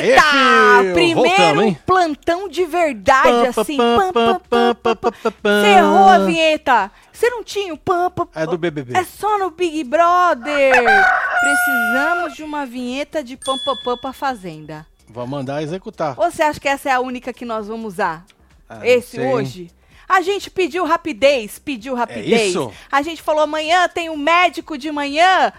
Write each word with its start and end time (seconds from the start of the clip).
Eita! 0.00 0.92
Primeiro 0.94 1.14
Voltamos, 1.14 1.76
plantão 1.84 2.48
de 2.48 2.64
verdade, 2.64 3.48
assim. 3.48 3.76
pam, 3.76 3.96
Pam, 3.96 4.12
pam, 4.12 4.40
pam, 4.48 4.74
pam, 4.74 4.96
pam. 4.96 5.12
pam, 5.12 5.32
pam. 5.42 5.60
Você 5.62 5.66
errou 5.66 6.08
a 6.08 6.18
vinheta. 6.20 6.90
Você 7.18 7.30
não 7.30 7.42
tinha 7.42 7.74
o 7.74 7.76
pam, 7.76 8.08
pam, 8.12 8.28
É 8.32 8.46
do 8.46 8.56
BBB. 8.56 8.96
É 8.96 9.02
só 9.02 9.40
no 9.40 9.50
Big 9.50 9.82
Brother. 9.82 10.72
Precisamos 11.40 12.34
de 12.36 12.44
uma 12.44 12.64
vinheta 12.64 13.24
de 13.24 13.36
pam, 13.36 13.58
pam, 13.64 13.74
pam 13.82 13.96
pra 13.96 14.12
Fazenda. 14.12 14.86
Vou 15.08 15.26
mandar 15.26 15.60
executar. 15.60 16.14
Ou 16.16 16.30
você 16.30 16.44
acha 16.44 16.60
que 16.60 16.68
essa 16.68 16.90
é 16.90 16.92
a 16.92 17.00
única 17.00 17.32
que 17.32 17.44
nós 17.44 17.66
vamos 17.66 17.94
usar? 17.94 18.24
Ah, 18.68 18.86
Esse 18.86 19.16
sei, 19.16 19.26
hoje? 19.26 19.70
A 20.08 20.20
gente 20.20 20.48
pediu 20.48 20.84
rapidez, 20.84 21.58
pediu 21.58 21.96
rapidez. 21.96 22.50
isso? 22.50 22.72
A 22.90 23.02
gente 23.02 23.20
falou 23.20 23.42
amanhã 23.42 23.88
tem 23.88 24.08
um 24.08 24.16
médico 24.16 24.78
de 24.78 24.92
manhã. 24.92 25.52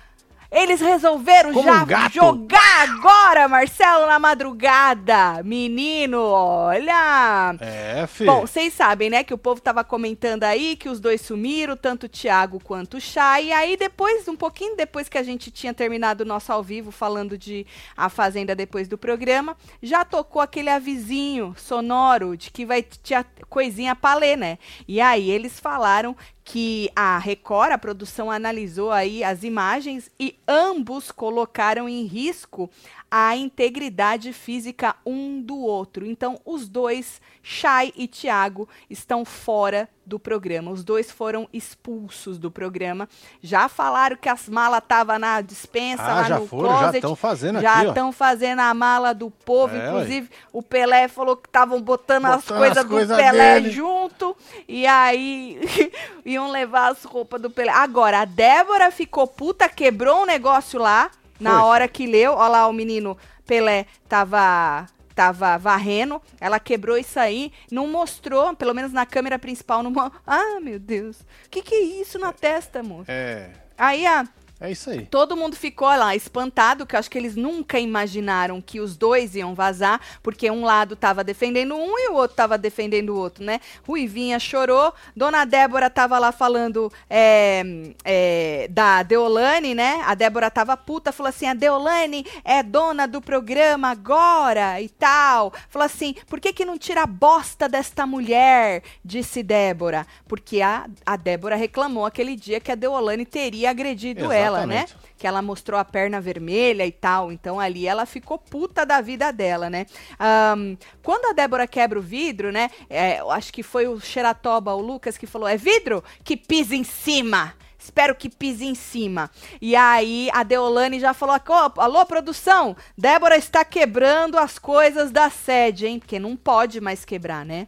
Eles 0.52 0.82
resolveram 0.82 1.54
Como 1.54 1.68
já 1.68 2.08
um 2.08 2.10
jogar 2.10 2.90
agora, 2.90 3.48
Marcelo, 3.48 4.08
na 4.08 4.18
madrugada. 4.18 5.44
Menino, 5.44 6.20
olha. 6.22 7.56
É, 7.60 8.08
filho. 8.08 8.32
Bom, 8.32 8.42
vocês 8.42 8.74
sabem, 8.74 9.12
né, 9.12 9.24
que 9.24 9.34
o 9.34 9.38
povo 9.38 9.62
tava 9.62 9.84
comentando 9.84 10.44
aí 10.44 10.76
que 10.76 10.90
os 10.90 11.00
dois 11.00 11.22
sumiram, 11.22 11.78
tanto 11.78 12.08
o 12.08 12.10
Thiago 12.10 12.60
quanto 12.64 12.98
o 12.98 13.02
Chay. 13.02 13.48
E 13.48 13.54
aí 13.54 13.78
depois, 13.78 14.28
um 14.28 14.36
pouquinho 14.36 14.76
depois 14.76 15.08
que 15.08 15.20
a 15.20 15.24
gente 15.24 15.52
tinha 15.52 15.74
terminado 15.74 16.24
o 16.24 16.28
nosso 16.28 16.52
ao 16.52 16.64
vivo 16.64 16.90
falando 16.92 17.38
de 17.38 17.66
A 17.96 18.10
Fazenda 18.10 18.56
depois 18.56 18.88
do 18.88 18.98
programa, 18.98 19.56
já 19.84 20.04
tocou 20.04 20.42
aquele 20.42 20.70
avisinho 20.70 21.54
sonoro 21.58 22.36
de 22.36 22.50
que 22.50 22.66
vai 22.66 22.82
ter 22.82 23.24
coisinha 23.48 23.96
pra 23.96 24.16
ler, 24.16 24.36
né? 24.36 24.58
E 24.88 25.00
aí 25.00 25.30
eles 25.30 25.60
falaram 25.60 26.16
que 26.52 26.90
a 26.96 27.20
Record, 27.20 27.72
a 27.72 27.78
produção, 27.78 28.32
analisou 28.32 28.92
aí 28.92 29.24
as 29.24 29.44
imagens 29.44 30.10
e 30.20 30.36
ambos 30.48 31.12
colocaram 31.12 31.88
em 31.88 32.06
risco 32.06 32.72
a 33.12 33.36
integridade 33.36 34.32
física 34.34 34.96
um 35.06 35.42
do 35.42 35.58
outro. 35.58 36.06
Então, 36.06 36.40
os 36.46 36.68
dois, 36.68 37.22
Chay 37.42 37.92
e 37.96 38.08
Thiago, 38.08 38.68
estão 38.90 39.26
fora 39.26 39.90
do 40.06 40.18
programa. 40.20 40.72
Os 40.72 40.84
dois 40.84 41.12
foram 41.12 41.48
expulsos 41.54 42.38
do 42.40 42.50
programa. 42.50 43.08
Já 43.44 43.70
falaram 43.70 44.16
que 44.18 44.28
as 44.28 44.50
malas 44.50 44.80
estavam 44.80 45.20
na 45.20 45.40
dispensa, 45.42 46.02
Ah, 46.04 46.14
lá 46.16 46.24
já 46.24 46.40
no 46.40 46.48
foram, 46.48 46.70
já 46.70 46.78
closet. 46.80 46.98
estão 46.98 47.16
fazendo 47.16 47.62
Já 47.62 47.86
estão 47.86 48.12
fazendo 48.12 48.60
a 48.60 48.74
mala 48.74 49.14
do 49.14 49.30
povo. 49.30 49.76
É, 49.76 49.88
Inclusive, 49.88 50.30
o 50.52 50.64
Pelé 50.64 51.08
falou 51.08 51.38
que 51.38 51.48
estavam 51.48 51.80
botando, 51.82 52.26
as 52.26 52.42
Botando 52.44 52.58
coisas 52.58 52.78
as 52.78 52.84
do 52.86 52.90
coisas 52.90 53.18
Pelé 53.18 53.60
dele. 53.60 53.72
junto. 53.72 54.36
E 54.68 54.86
aí 54.88 55.60
iam 56.26 56.50
levar 56.50 56.92
as 56.92 57.04
roupas 57.04 57.40
do 57.42 57.50
Pelé. 57.52 57.72
Agora, 57.72 58.22
a 58.22 58.26
Débora 58.26 58.90
ficou 58.92 59.28
puta, 59.28 59.70
quebrou 59.70 60.24
um 60.24 60.26
negócio 60.26 60.80
lá. 60.80 61.12
Na 61.40 61.60
Foi. 61.60 61.62
hora 61.62 61.88
que 61.88 62.06
leu, 62.06 62.34
olha 62.34 62.50
lá 62.50 62.68
o 62.68 62.74
menino 62.74 63.18
Pelé 63.46 63.86
tava 64.08 64.88
tava 65.16 65.58
varrendo, 65.58 66.22
ela 66.40 66.62
quebrou 66.62 66.98
isso 66.98 67.20
aí, 67.20 67.52
não 67.70 67.88
mostrou, 67.88 68.56
pelo 68.56 68.74
menos 68.74 68.94
na 68.94 69.06
câmera 69.06 69.38
principal, 69.38 69.84
não 69.84 69.92
Ah, 70.26 70.62
meu 70.62 70.80
Deus. 70.80 71.18
Que 71.52 71.62
que 71.62 71.76
é 71.76 71.82
isso 71.82 72.18
na 72.18 72.32
testa, 72.32 72.82
moço? 72.82 73.12
É, 73.12 73.50
Aí 73.78 74.06
a 74.06 74.26
é 74.60 74.72
isso 74.72 74.90
aí. 74.90 75.06
Todo 75.06 75.38
mundo 75.38 75.56
ficou 75.56 75.88
lá 75.88 76.16
espantado, 76.16 76.86
que 76.86 76.96
eu 76.96 77.00
acho 77.00 77.10
que 77.10 77.18
eles 77.18 77.36
nunca 77.36 77.80
imaginaram 77.80 78.62
que 78.62 78.80
os 78.80 78.98
dois 78.98 79.36
iam 79.36 79.56
vazar, 79.56 80.02
porque 80.22 80.52
um 80.52 80.66
lado 80.66 80.96
tava 80.96 81.24
defendendo 81.24 81.76
um 81.76 81.98
e 81.98 82.10
o 82.10 82.16
outro 82.16 82.36
tava 82.36 82.58
defendendo 82.58 83.12
o 83.12 83.18
outro, 83.18 83.44
né? 83.44 83.62
Ruivinha 83.88 84.40
chorou, 84.40 84.94
Dona 85.16 85.46
Débora 85.46 85.90
tava 85.90 86.20
lá 86.20 86.32
falando 86.32 86.92
é, 87.10 87.64
é, 88.04 88.68
da 88.70 89.04
Deolane, 89.04 89.74
né? 89.74 90.02
A 90.06 90.14
Débora 90.14 90.52
tava 90.52 90.76
puta, 90.76 91.12
falou 91.12 91.30
assim: 91.30 91.48
a 91.48 91.54
Deolane 91.54 92.26
é 92.44 92.62
dona 92.62 93.08
do 93.08 93.22
programa 93.22 93.90
agora 93.90 94.82
e 94.82 94.90
tal. 94.90 95.54
Falou 95.70 95.86
assim: 95.86 96.16
por 96.28 96.40
que 96.40 96.52
que 96.52 96.66
não 96.66 96.78
tira 96.78 97.04
a 97.04 97.08
bosta 97.08 97.70
desta 97.70 98.06
mulher? 98.06 98.84
Disse 99.04 99.42
Débora. 99.44 100.06
Porque 100.28 100.62
a, 100.62 100.86
a 101.06 101.16
Débora 101.16 101.56
reclamou 101.56 102.06
aquele 102.06 102.36
dia 102.36 102.60
que 102.60 102.72
a 102.72 102.76
Deolane 102.76 103.26
teria 103.26 103.70
agredido 103.70 104.32
ela, 104.32 104.49
né? 104.66 104.84
Exatamente. 104.84 105.10
Que 105.18 105.28
ela 105.28 105.42
mostrou 105.42 105.80
a 105.80 105.84
perna 105.86 106.22
vermelha 106.22 106.86
e 106.86 106.92
tal. 106.92 107.32
Então 107.32 107.60
ali 107.60 107.86
ela 107.88 108.06
ficou 108.06 108.38
puta 108.38 108.86
da 108.86 109.02
vida 109.02 109.32
dela, 109.32 109.70
né? 109.70 109.86
Ahn, 110.18 110.76
quando 111.04 111.26
a 111.26 111.34
Débora 111.34 111.68
quebra 111.68 112.00
o 112.00 112.02
vidro, 112.02 112.52
né? 112.52 112.70
é, 112.90 113.20
eu 113.20 113.30
acho 113.32 113.52
que 113.52 113.62
foi 113.64 113.88
o 113.88 114.00
Xeratoba, 114.00 114.74
o 114.74 114.82
Lucas, 114.82 115.18
que 115.18 115.28
falou: 115.28 115.48
é 115.48 115.58
vidro 115.58 116.04
que 116.24 116.36
pisa 116.38 116.76
em 116.76 116.84
cima. 116.84 117.54
Espero 117.82 118.14
que 118.14 118.30
pise 118.30 118.66
em 118.66 118.76
cima. 118.76 119.32
E 119.62 119.74
aí 119.74 120.30
a 120.34 120.44
Deolane 120.44 121.00
já 121.00 121.14
falou: 121.14 121.36
"Ô, 121.36 121.82
alô, 121.82 122.06
produção, 122.06 122.76
Débora 122.98 123.38
está 123.38 123.64
quebrando 123.64 124.38
as 124.38 124.60
coisas 124.60 125.12
da 125.12 125.30
sede, 125.30 125.88
hein? 125.88 125.98
Porque 126.00 126.20
não 126.20 126.36
pode 126.36 126.82
mais 126.82 127.06
quebrar, 127.06 127.46
né? 127.46 127.68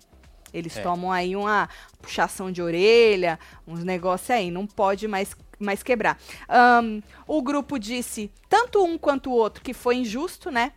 Eles 0.53 0.75
É. 0.75 0.81
tomam 0.81 1.13
aí 1.13 1.33
uma 1.33 1.69
puxação 2.01 2.51
de 2.51 2.61
orelha, 2.61 3.39
uns 3.65 3.85
negócios 3.85 4.29
aí, 4.31 4.51
não 4.51 4.67
pode 4.67 5.07
mais, 5.07 5.33
mais 5.63 5.83
quebrar. 5.83 6.19
Ahn, 6.47 7.01
o 7.27 7.41
grupo 7.41 7.77
disse, 7.77 8.31
tanto 8.49 8.83
um 8.83 8.97
quanto 8.97 9.29
o 9.29 9.33
outro, 9.33 9.63
que 9.63 9.73
foi 9.73 9.95
injusto, 9.95 10.51
né? 10.51 10.73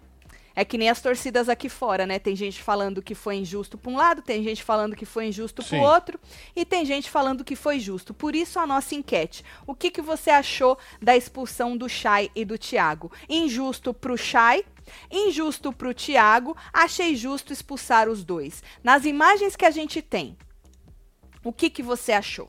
É 0.56 0.64
que 0.64 0.78
nem 0.78 0.88
as 0.88 1.00
torcidas 1.00 1.48
aqui 1.48 1.68
fora, 1.68 2.06
né? 2.06 2.18
Tem 2.20 2.36
gente 2.36 2.62
falando 2.62 3.02
que 3.02 3.14
foi 3.14 3.36
injusto 3.36 3.76
para 3.76 3.90
um 3.90 3.96
lado, 3.96 4.22
tem 4.22 4.42
gente 4.44 4.62
falando 4.62 4.94
que 4.94 5.04
foi 5.04 5.26
injusto 5.26 5.64
para 5.64 5.78
o 5.78 5.82
outro, 5.82 6.20
e 6.54 6.64
tem 6.64 6.84
gente 6.84 7.10
falando 7.10 7.42
que 7.42 7.56
foi 7.56 7.80
justo. 7.80 8.14
Por 8.14 8.36
isso 8.36 8.60
a 8.60 8.66
nossa 8.66 8.94
enquete. 8.94 9.44
O 9.66 9.74
que, 9.74 9.90
que 9.90 10.00
você 10.00 10.30
achou 10.30 10.78
da 11.02 11.16
expulsão 11.16 11.76
do 11.76 11.88
Chay 11.88 12.30
e 12.36 12.44
do 12.44 12.56
Thiago? 12.56 13.10
Injusto 13.28 13.92
pro 13.92 14.16
Chay? 14.16 14.64
Injusto 15.10 15.72
pro 15.72 15.92
Thiago? 15.92 16.56
Achei 16.72 17.16
justo 17.16 17.52
expulsar 17.52 18.08
os 18.08 18.22
dois. 18.22 18.62
Nas 18.82 19.04
imagens 19.04 19.56
que 19.56 19.64
a 19.64 19.70
gente 19.72 20.00
tem, 20.00 20.36
o 21.42 21.52
que, 21.52 21.68
que 21.68 21.82
você 21.82 22.12
achou? 22.12 22.48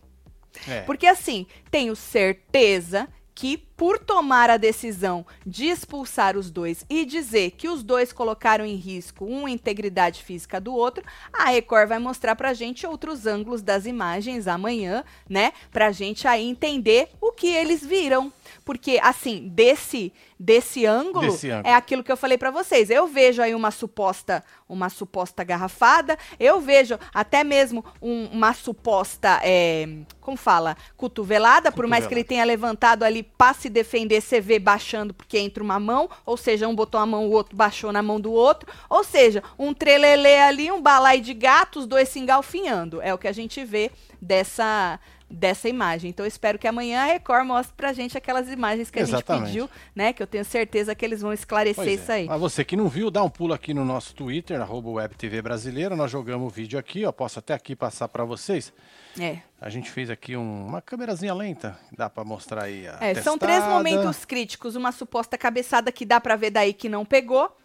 É. 0.67 0.81
Porque 0.81 1.07
assim, 1.07 1.45
tenho 1.69 1.95
certeza 1.95 3.07
que 3.35 3.57
por 3.57 3.99
tomar 3.99 4.49
a 4.49 4.55
decisão 4.55 5.25
de 5.45 5.66
expulsar 5.66 6.38
os 6.38 6.49
dois 6.49 6.85
e 6.89 7.03
dizer 7.05 7.51
que 7.51 7.67
os 7.67 7.83
dois 7.83 8.13
colocaram 8.13 8.65
em 8.65 8.75
risco 8.75 9.25
uma 9.25 9.51
integridade 9.51 10.23
física 10.23 10.59
do 10.61 10.73
outro, 10.73 11.03
a 11.33 11.49
Record 11.49 11.89
vai 11.89 11.99
mostrar 11.99 12.38
pra 12.38 12.53
gente 12.53 12.88
outros 12.88 13.25
ângulos 13.25 13.61
das 13.61 13.85
imagens 13.85 14.47
amanhã, 14.47 15.03
né? 15.29 15.51
Pra 15.69 15.91
gente 15.91 16.25
aí 16.25 16.47
entender 16.47 17.09
o 17.19 17.33
que 17.33 17.47
eles 17.47 17.85
viram. 17.85 18.31
Porque 18.63 18.99
assim, 19.01 19.47
desse 19.49 20.13
desse 20.38 20.85
ângulo, 20.85 21.31
Desse 21.31 21.49
ângulo. 21.49 21.67
é 21.69 21.73
aquilo 21.73 22.03
que 22.03 22.11
eu 22.11 22.17
falei 22.17 22.38
pra 22.38 22.51
vocês. 22.51 22.89
Eu 22.89 23.07
vejo 23.07 23.41
aí 23.41 23.55
uma 23.55 23.71
suposta 23.71 24.43
uma 24.67 24.89
suposta 24.89 25.43
garrafada, 25.43 26.17
eu 26.39 26.59
vejo 26.59 26.97
até 27.13 27.44
mesmo 27.44 27.85
um- 28.01 28.25
uma 28.33 28.51
suposta 28.53 29.39
é, 29.44 29.88
como 30.19 30.35
fala, 30.35 30.75
cotovelada, 30.97 31.71
por 31.71 31.85
mais 31.88 32.07
que 32.07 32.13
ele 32.13 32.23
Cotovelada. 32.23 32.27
tenha 32.27 32.44
levantado 32.44 33.03
ali 33.03 33.21
pra 33.21 33.53
se 33.53 33.69
defender, 33.69 34.19
você 34.21 34.41
vê 34.41 34.57
baixando 34.57 35.13
porque 35.13 35.38
entra 35.38 35.63
uma 35.63 35.79
mão, 35.79 36.09
ou 36.25 36.35
seja, 36.35 36.67
um 36.67 36.75
botou 36.75 36.99
a 36.99 37.05
mão, 37.05 37.27
o 37.27 37.31
outro 37.31 37.55
baixou 37.55 37.91
na 37.91 38.01
mão 38.01 38.19
do 38.19 38.31
outro, 38.33 38.67
ou 38.89 39.03
seja, 39.03 39.44
um 39.57 39.71
trelelê 39.73 40.39
ali, 40.39 40.71
um 40.71 40.81
balai 40.81 41.21
de 41.21 41.33
gato, 41.35 41.77
os 41.79 41.85
dois 41.88 42.09
se 42.09 42.19
engalfinhando. 42.19 42.99
É 43.03 43.13
o 43.13 43.17
que 43.19 43.27
a 43.27 43.31
gente 43.31 43.63
vê 43.63 43.91
dessa 44.19 44.99
dessa 45.30 45.68
imagem. 45.68 46.09
Então 46.12 46.24
eu 46.24 46.28
espero 46.28 46.59
que 46.59 46.68
amanhã 46.68 47.02
a 47.02 47.06
Record 47.06 47.46
mostre 47.47 47.74
pra 47.75 47.91
gente 47.94 48.18
aquelas 48.18 48.50
imagens 48.50 48.91
que 48.91 49.00
a 49.00 49.02
Exatamente. 49.02 49.46
gente 49.52 49.68
pediu, 49.68 49.69
né, 49.96 50.13
que 50.13 50.22
eu 50.22 50.28
tenho 50.28 50.46
certeza 50.46 50.94
que 50.94 51.04
eles 51.04 51.22
vão 51.22 51.33
esclarecer 51.33 51.83
Pois 51.83 52.00
isso 52.01 52.12
é. 52.12 52.16
aí. 52.16 52.25
Mas 52.27 52.39
você 52.39 52.63
que 52.63 52.75
não 52.77 52.88
viu, 52.88 53.10
dá 53.10 53.24
um 53.24 53.30
pulo 53.30 53.54
aqui 53.54 53.74
no 53.74 53.83
nosso 53.83 54.13
Twitter, 54.16 54.62
arroba 54.62 54.89
WebTV 54.89 55.42
Brasileira. 55.42 55.95
Nós 55.95 56.12
jogamos 56.12 56.45
o 56.48 56.50
vídeo 56.56 56.77
aqui, 56.77 57.06
ó. 57.06 57.12
Posso 57.12 57.39
até 57.39 57.54
aqui 57.54 57.75
passar 57.75 58.07
para 58.07 58.24
vocês. 58.24 58.72
É. 59.19 59.39
A 59.60 59.69
gente 59.69 59.89
fez 59.89 60.10
aqui 60.10 60.36
um- 60.38 60.68
uma 60.68 60.81
câmerazinha 60.81 61.33
lenta. 61.33 61.78
Dá 61.98 62.10
para 62.10 62.24
mostrar 62.24 62.63
aí 62.66 62.88
a 62.88 62.98
É, 63.01 63.16
são 63.16 63.38
três 63.38 63.63
momentos 63.66 64.25
críticos. 64.25 64.75
Uma 64.75 64.92
suposta 64.92 65.38
cabeçada 65.38 65.92
que 65.92 66.06
dá 66.06 66.19
pra 66.21 66.36
ver 66.36 66.51
daí 66.51 66.74
que 66.74 66.88
não 66.89 67.04
pegou. 67.06 67.56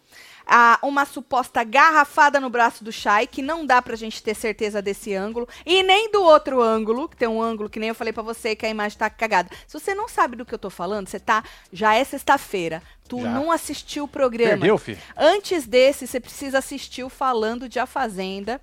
Ah, 0.53 0.77
uma 0.83 1.05
suposta 1.05 1.63
garrafada 1.63 2.37
no 2.37 2.49
braço 2.49 2.83
do 2.83 2.91
Shai, 2.91 3.25
que 3.25 3.41
não 3.41 3.65
dá 3.65 3.81
pra 3.81 3.95
gente 3.95 4.21
ter 4.21 4.35
certeza 4.35 4.81
desse 4.81 5.13
ângulo. 5.15 5.47
E 5.65 5.81
nem 5.81 6.11
do 6.11 6.21
outro 6.21 6.61
ângulo, 6.61 7.07
que 7.07 7.15
tem 7.15 7.27
um 7.27 7.41
ângulo 7.41 7.69
que 7.69 7.79
nem 7.79 7.87
eu 7.87 7.95
falei 7.95 8.11
pra 8.11 8.21
você, 8.21 8.53
que 8.53 8.65
a 8.65 8.69
imagem 8.69 8.97
tá 8.97 9.09
cagada. 9.09 9.49
Se 9.65 9.79
você 9.79 9.95
não 9.95 10.09
sabe 10.09 10.35
do 10.35 10.45
que 10.45 10.53
eu 10.53 10.59
tô 10.59 10.69
falando, 10.69 11.07
você 11.07 11.21
tá. 11.21 11.41
Já 11.71 11.95
é 11.95 12.03
sexta-feira. 12.03 12.83
Tu 13.07 13.21
Já. 13.21 13.29
não 13.29 13.49
assistiu 13.49 14.03
o 14.03 14.07
programa. 14.09 14.51
Perdeu, 14.51 14.77
filho? 14.77 14.99
Antes 15.15 15.65
desse, 15.65 16.05
você 16.05 16.19
precisa 16.19 16.57
assistir 16.57 17.03
o 17.03 17.09
Falando 17.09 17.69
de 17.69 17.79
A 17.79 17.85
Fazenda. 17.85 18.59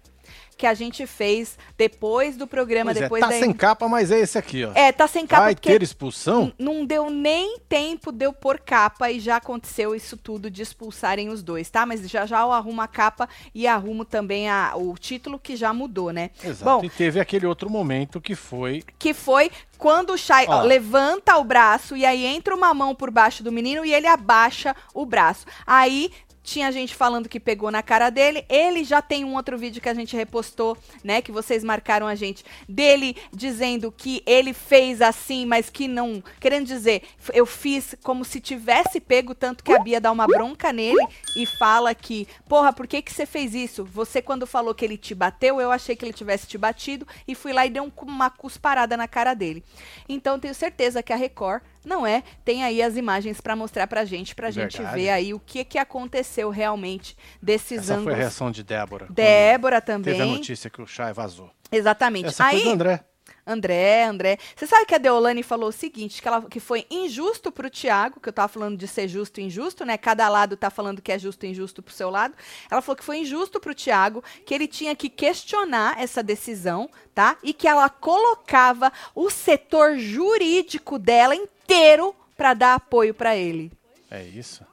Que 0.58 0.66
a 0.66 0.74
gente 0.74 1.06
fez 1.06 1.56
depois 1.78 2.36
do 2.36 2.46
programa, 2.46 2.86
Pois 2.90 2.96
é, 2.96 3.00
depois 3.02 3.20
tá 3.22 3.28
da. 3.28 3.38
sem 3.38 3.52
capa, 3.52 3.88
mas 3.88 4.10
é 4.10 4.18
esse 4.18 4.36
aqui, 4.36 4.64
ó. 4.64 4.72
É, 4.74 4.90
tá 4.92 5.06
sem 5.06 5.26
capa 5.26 5.44
Vai 5.44 5.54
ter 5.54 5.82
expulsão? 5.82 6.52
não 6.58 6.84
deu 6.84 7.08
nem 7.08 7.58
tempo 7.68 8.10
de 8.12 8.26
eu 8.26 8.32
pôr 8.32 8.58
capa 8.58 9.10
e 9.10 9.20
já 9.20 9.36
aconteceu 9.36 9.94
isso 9.94 10.16
tudo 10.16 10.50
de 10.50 10.60
expulsarem 10.60 11.28
os 11.28 11.42
dois, 11.42 11.70
tá? 11.70 11.86
Mas 11.86 12.00
já 12.10 12.26
já 12.26 12.40
eu 12.40 12.52
arrumo 12.52 12.82
a 12.82 12.88
capa 12.88 13.28
e 13.54 13.66
arrumo 13.66 14.04
também 14.04 14.50
a, 14.50 14.72
o 14.76 14.94
título 14.98 15.38
que 15.38 15.54
já 15.56 15.72
mudou, 15.72 16.12
né? 16.12 16.30
Exato. 16.42 16.64
Bom, 16.80 16.84
E 16.84 16.90
teve 16.90 17.20
aquele 17.20 17.46
outro 17.46 17.70
momento 17.70 18.20
que 18.20 18.34
foi. 18.34 18.82
que 18.98 19.14
foi 19.14 19.50
quando 19.78 20.10
o 20.10 20.18
Shai 20.18 20.44
Ó. 20.48 20.62
levanta 20.62 21.36
o 21.36 21.44
braço 21.44 21.96
e 21.96 22.04
aí 22.04 22.26
entra 22.26 22.52
uma 22.54 22.74
mão 22.74 22.96
por 22.96 23.12
baixo 23.12 23.44
do 23.44 23.52
menino 23.52 23.84
e 23.84 23.94
ele 23.94 24.08
abaixa 24.08 24.74
o 24.92 25.06
braço. 25.06 25.46
Aí 25.64 26.10
tinha 26.48 26.72
gente 26.72 26.94
falando 26.94 27.28
que 27.28 27.38
pegou 27.38 27.70
na 27.70 27.82
cara 27.82 28.08
dele. 28.10 28.44
Ele 28.48 28.82
já 28.82 29.02
tem 29.02 29.24
um 29.24 29.34
outro 29.34 29.58
vídeo 29.58 29.82
que 29.82 29.88
a 29.88 29.94
gente 29.94 30.16
repostou, 30.16 30.76
né? 31.04 31.20
Que 31.20 31.30
vocês 31.30 31.62
marcaram 31.62 32.06
a 32.06 32.14
gente. 32.14 32.44
Dele 32.68 33.16
dizendo 33.32 33.92
que 33.92 34.22
ele 34.24 34.52
fez 34.54 35.02
assim, 35.02 35.44
mas 35.44 35.68
que 35.68 35.86
não. 35.86 36.22
Querendo 36.40 36.66
dizer, 36.66 37.02
eu 37.34 37.44
fiz 37.44 37.94
como 38.02 38.24
se 38.24 38.40
tivesse 38.40 38.98
pego, 38.98 39.34
tanto 39.34 39.62
que 39.62 39.72
a 39.72 39.78
Bia 39.78 40.00
dá 40.00 40.10
uma 40.10 40.26
bronca 40.26 40.72
nele 40.72 41.06
e 41.36 41.44
fala 41.58 41.94
que, 41.94 42.26
porra, 42.48 42.72
por 42.72 42.86
que, 42.86 43.02
que 43.02 43.12
você 43.12 43.26
fez 43.26 43.54
isso? 43.54 43.84
Você, 43.84 44.22
quando 44.22 44.46
falou 44.46 44.74
que 44.74 44.84
ele 44.84 44.96
te 44.96 45.14
bateu, 45.14 45.60
eu 45.60 45.70
achei 45.70 45.94
que 45.94 46.04
ele 46.04 46.12
tivesse 46.12 46.46
te 46.46 46.56
batido 46.56 47.06
e 47.26 47.34
fui 47.34 47.52
lá 47.52 47.66
e 47.66 47.70
dei 47.70 47.82
um- 47.82 47.92
uma 48.02 48.30
cusparada 48.30 48.96
na 48.96 49.06
cara 49.06 49.34
dele. 49.34 49.62
Então, 50.08 50.38
tenho 50.38 50.54
certeza 50.54 51.02
que 51.02 51.12
a 51.12 51.16
Record 51.16 51.62
não 51.84 52.06
é. 52.06 52.22
Tem 52.44 52.64
aí 52.64 52.82
as 52.82 52.96
imagens 52.96 53.40
pra 53.40 53.56
mostrar 53.56 53.86
pra 53.86 54.04
gente, 54.04 54.34
pra 54.34 54.50
gente 54.50 54.76
Verdade. 54.78 55.00
ver 55.00 55.10
aí 55.10 55.34
o 55.34 55.40
que, 55.40 55.64
que 55.64 55.78
aconteceu 55.78 56.50
realmente 56.50 57.16
desses 57.42 57.90
Essa 57.90 58.00
foi 58.00 58.12
a 58.12 58.16
reação 58.16 58.50
de 58.50 58.62
Débora. 58.62 59.06
Débora 59.10 59.80
Teve 59.80 60.10
a 60.10 60.14
também. 60.14 60.32
notícia 60.32 60.70
que 60.70 60.82
o 60.82 60.86
Chay 60.86 61.12
vazou. 61.12 61.50
Exatamente. 61.70 62.28
Essa 62.28 62.46
aí, 62.46 62.56
foi 62.56 62.64
do 62.64 62.70
André. 62.70 63.04
André, 63.46 64.04
André. 64.04 64.38
Você 64.54 64.66
sabe 64.66 64.84
que 64.84 64.94
a 64.94 64.98
Deolane 64.98 65.42
falou 65.42 65.70
o 65.70 65.72
seguinte, 65.72 66.20
que, 66.20 66.28
ela, 66.28 66.42
que 66.42 66.60
foi 66.60 66.86
injusto 66.90 67.50
pro 67.50 67.70
Thiago, 67.70 68.20
que 68.20 68.28
eu 68.28 68.32
tava 68.32 68.48
falando 68.48 68.76
de 68.76 68.86
ser 68.86 69.08
justo 69.08 69.40
e 69.40 69.44
injusto, 69.44 69.86
né? 69.86 69.96
Cada 69.96 70.28
lado 70.28 70.54
tá 70.54 70.68
falando 70.68 71.00
que 71.00 71.10
é 71.10 71.18
justo 71.18 71.46
e 71.46 71.48
injusto 71.48 71.82
pro 71.82 71.94
seu 71.94 72.10
lado. 72.10 72.34
Ela 72.70 72.82
falou 72.82 72.96
que 72.96 73.04
foi 73.04 73.18
injusto 73.18 73.58
pro 73.58 73.74
Thiago, 73.74 74.22
que 74.44 74.54
ele 74.54 74.68
tinha 74.68 74.94
que 74.94 75.08
questionar 75.08 75.98
essa 75.98 76.22
decisão, 76.22 76.90
tá? 77.14 77.38
E 77.42 77.54
que 77.54 77.66
ela 77.66 77.88
colocava 77.88 78.92
o 79.14 79.30
setor 79.30 79.96
jurídico 79.96 80.98
dela 80.98 81.34
inteiro 81.72 82.14
pra 82.36 82.54
dar 82.54 82.74
apoio 82.74 83.12
pra 83.12 83.36
ele. 83.36 83.70
É 84.10 84.22
isso. 84.24 84.64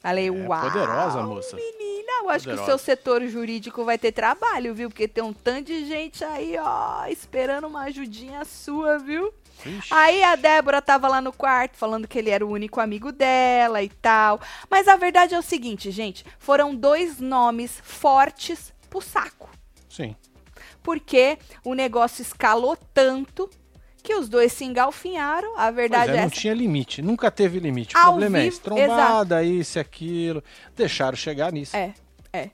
Falei, 0.00 0.28
É 0.28 0.30
uau. 0.30 0.62
poderosa, 0.62 1.22
moça. 1.22 1.56
Menina, 1.56 2.12
eu 2.22 2.30
acho 2.30 2.46
que 2.46 2.54
o 2.54 2.56
Poderosa. 2.56 2.64
seu 2.64 2.78
setor 2.78 3.26
jurídico 3.26 3.84
vai 3.84 3.98
ter 3.98 4.12
trabalho, 4.12 4.74
viu? 4.74 4.88
Porque 4.88 5.06
tem 5.06 5.22
um 5.22 5.32
tanto 5.34 5.64
de 5.66 5.84
gente 5.84 6.24
aí, 6.24 6.56
ó, 6.58 7.04
esperando 7.06 7.66
uma 7.66 7.82
ajudinha 7.82 8.42
sua, 8.46 8.98
viu? 8.98 9.34
Ixi. 9.66 9.88
Aí 9.92 10.22
a 10.24 10.36
Débora 10.36 10.80
tava 10.80 11.06
lá 11.06 11.20
no 11.20 11.34
quarto 11.34 11.76
falando 11.76 12.08
que 12.08 12.18
ele 12.18 12.30
era 12.30 12.46
o 12.46 12.50
único 12.50 12.80
amigo 12.80 13.12
dela 13.12 13.82
e 13.82 13.90
tal. 13.90 14.40
Mas 14.70 14.88
a 14.88 14.96
verdade 14.96 15.34
é 15.34 15.38
o 15.38 15.42
seguinte, 15.42 15.90
gente: 15.90 16.24
foram 16.38 16.74
dois 16.74 17.20
nomes 17.20 17.78
fortes 17.82 18.72
pro 18.88 19.02
saco. 19.02 19.50
Sim. 19.90 20.16
Porque 20.82 21.36
o 21.62 21.74
negócio 21.74 22.22
escalou 22.22 22.74
tanto 22.94 23.50
que 24.00 24.14
os 24.14 24.28
dois 24.28 24.52
se 24.52 24.64
engalfinharam. 24.64 25.54
A 25.56 25.64
Pois 25.64 25.74
verdade 25.76 26.10
é, 26.12 26.14
é, 26.14 26.16
não 26.18 26.24
essa. 26.26 26.34
tinha 26.34 26.54
limite. 26.54 27.02
Nunca 27.02 27.30
teve 27.30 27.58
limite. 27.58 27.94
O 27.94 27.98
Ao 27.98 28.04
problema 28.12 28.38
é 28.38 28.42
vivo, 28.42 28.52
esse. 28.54 28.60
Trombada, 28.62 29.42
isso 29.44 29.78
e 29.78 29.80
aquilo. 29.80 30.42
Deixaram 30.76 31.16
chegar 31.16 31.52
nisso. 31.52 31.76
É, 31.76 31.94
é. 32.32 32.50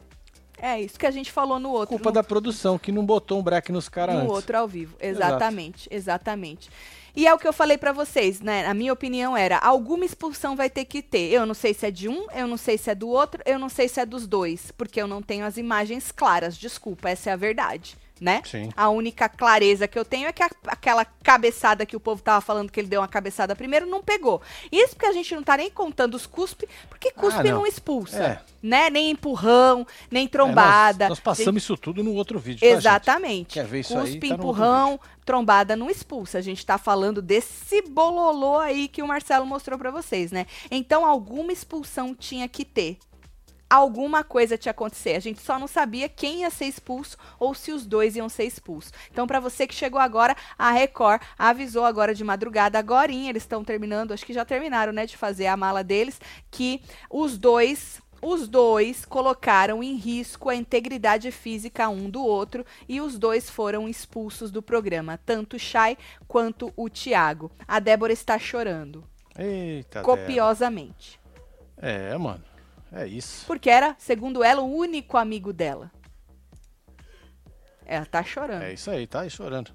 É 0.59 0.81
isso 0.81 0.99
que 0.99 1.05
a 1.07 1.11
gente 1.11 1.31
falou 1.31 1.59
no 1.59 1.71
outro. 1.71 1.89
Culpa 1.89 2.09
no- 2.09 2.15
da 2.15 2.23
produção, 2.25 2.79
que 2.79 2.91
não 2.91 3.05
botou 3.05 3.39
um 3.39 3.43
break 3.43 3.71
nos 3.71 3.91
caras 3.91 4.15
No 4.15 4.23
antes. 4.23 4.33
outro 4.35 4.57
ao 4.57 4.67
vivo. 4.67 4.97
Exatamente, 4.99 5.87
exatamente. 5.91 6.71
E 7.15 7.27
é 7.27 7.33
o 7.35 7.39
que 7.39 7.47
eu 7.49 7.53
falei 7.53 7.77
pra 7.79 7.93
vocês, 7.93 8.41
né? 8.41 8.67
A 8.67 8.73
minha 8.75 8.93
opinião 8.93 9.37
era, 9.37 9.59
alguma 9.59 10.05
expulsão 10.05 10.57
vai 10.57 10.69
ter 10.71 10.85
que 10.87 11.03
ter. 11.03 11.31
Eu 11.33 11.45
não 11.47 11.55
sei 11.55 11.73
se 11.75 11.87
é 11.87 11.91
de 11.91 12.09
um, 12.09 12.27
eu 12.35 12.47
não 12.47 12.57
sei 12.57 12.77
se 12.79 12.91
é 12.91 12.95
do 12.95 13.09
outro, 13.09 13.43
eu 13.47 13.59
não 13.59 13.69
sei 13.69 13.87
se 13.89 14.01
é 14.01 14.07
dos 14.07 14.27
dois, 14.27 14.71
porque 14.71 15.01
eu 15.01 15.07
não 15.07 15.21
tenho 15.23 15.45
as 15.45 15.57
imagens 15.59 16.11
claras. 16.11 16.57
Desculpa, 16.57 17.09
essa 17.11 17.29
é 17.31 17.33
a 17.33 17.37
verdade, 17.37 17.97
né? 18.21 18.43
Sim. 18.45 18.71
A 18.77 18.89
única 18.89 19.29
clareza 19.29 19.87
que 19.87 19.99
eu 19.99 20.05
tenho 20.05 20.27
é 20.29 20.33
que 20.33 20.43
a- 20.43 20.51
aquela 20.67 21.05
cabeçada 21.05 21.85
que 21.85 21.97
o 21.97 22.01
povo 22.01 22.23
tava 22.23 22.41
falando 22.41 22.71
que 22.73 22.81
ele 22.81 22.89
deu 22.89 23.01
uma 23.01 23.09
cabeçada 23.09 23.55
primeiro 23.55 23.87
não 23.87 24.03
pegou. 24.03 24.41
Isso 24.73 24.91
porque 24.95 25.07
a 25.07 25.13
gente 25.13 25.35
não 25.35 25.43
tá 25.43 25.57
nem 25.57 25.71
contando 25.71 26.15
os 26.15 26.27
cuspe, 26.27 26.69
porque 26.89 27.11
cuspe 27.11 27.51
não. 27.51 27.59
não. 27.61 27.67
expulsa, 27.67 28.17
É. 28.23 28.41
né? 28.63 28.89
Nem 28.91 29.11
empurrão, 29.11 29.87
nem 30.11 30.25
É, 30.27 30.29
trombada. 30.29 31.09
nós, 31.09 31.19
nós 31.19 31.21
passamos 31.21 31.63
isso 31.63 31.77
tudo 31.77 32.03
no 32.03 32.15
outro 32.15 32.39
vídeo, 32.39 32.61
tá, 32.61 32.67
gente? 32.67 32.77
Exatamente. 32.79 33.55
Quer 33.55 33.67
ver 33.67 33.81
isso 33.81 33.97
aí? 33.99 34.05
Cuspe, 34.13 34.21
Tá 34.21 34.37
no 34.37 34.47
outro 34.47 34.63
empurrão, 34.63 35.01
trombada 35.25 35.77
não 35.77 35.91
expulsa. 35.91 36.39
A 36.39 36.41
gente 36.41 36.65
tá 36.65 36.79
falando 36.79 37.21
desse 37.21 37.83
bololô 37.83 38.59
aí 38.59 38.89
que 38.89 39.03
o 39.03 39.07
Marcelo 39.09 39.45
mostrou 39.45 39.79
pra 39.79 39.91
vocês, 39.91 40.31
né? 40.33 40.47
Então, 40.71 41.05
alguma 41.05 41.53
expulsão 41.53 42.15
tinha 42.15 42.49
que 42.49 42.65
ter. 42.65 42.99
Alguma 43.69 44.23
coisa 44.23 44.57
que 44.57 44.69
acontecer. 44.69 45.17
A 45.17 45.21
gente 45.21 45.41
só 45.41 45.59
não 45.59 45.67
sabia 45.67 46.09
quem 46.09 46.41
ia 46.41 46.51
ser 46.51 46.67
expulso 46.67 47.17
ou 47.39 47.55
se 47.55 47.73
os 47.73 47.85
dois 47.85 48.15
iam 48.15 48.29
ser 48.29 48.45
expulsos. 48.45 48.93
Então, 49.11 49.27
pra 49.27 49.41
você 49.41 49.67
que 49.67 49.75
chegou 49.75 50.01
agora, 50.01 50.37
a 50.57 50.71
Record 50.71 51.21
avisou 51.37 51.85
agora 51.85 52.15
de 52.15 52.23
madrugada, 52.23 52.79
agorinha, 52.79 53.31
eles 53.31 53.43
estão 53.43 53.65
terminando, 53.65 54.13
acho 54.13 54.25
que 54.25 54.33
já 54.33 54.45
terminaram, 54.45 54.93
né, 54.93 55.05
de 55.05 55.17
fazer 55.17 55.47
a 55.47 55.57
mala 55.57 55.83
deles, 55.83 56.21
que 56.51 56.81
os 57.11 57.37
dois 57.37 58.01
os 58.23 58.49
dois 58.49 59.05
colocaram 59.05 59.83
em 59.83 59.95
risco 59.95 60.49
a 60.49 60.55
integridade 60.55 61.31
física 61.31 61.89
um 61.89 62.09
do 62.09 62.25
outro 62.25 62.65
e 62.89 63.01
os 63.01 63.19
dois 63.19 63.51
foram 63.51 63.89
expulsos 63.89 64.51
do 64.51 64.63
programa, 64.63 65.19
tanto 65.25 65.57
o 65.57 65.59
Chay 65.59 65.99
quanto 66.27 66.73
o 66.77 66.89
Thiago. 66.89 67.51
A 67.69 67.79
Débora 67.79 68.13
está 68.13 68.39
chorando, 68.39 69.05
Eita, 69.39 70.03
copiosamente. 70.03 71.21
Débora. 71.77 71.93
É, 71.93 72.17
mano. 72.17 72.56
É 72.97 73.07
isso. 73.07 73.45
Porque 73.47 73.69
era, 73.69 73.95
segundo 73.99 74.43
ela, 74.43 74.63
o 74.63 74.75
único 74.75 75.17
amigo 75.17 75.53
dela. 75.53 75.91
Ela 77.85 78.07
tá 78.07 78.23
chorando. 78.25 78.63
É 78.63 78.73
isso 78.73 78.91
aí, 78.91 79.07
tá 79.07 79.21
aí 79.21 79.31
chorando. 79.31 79.71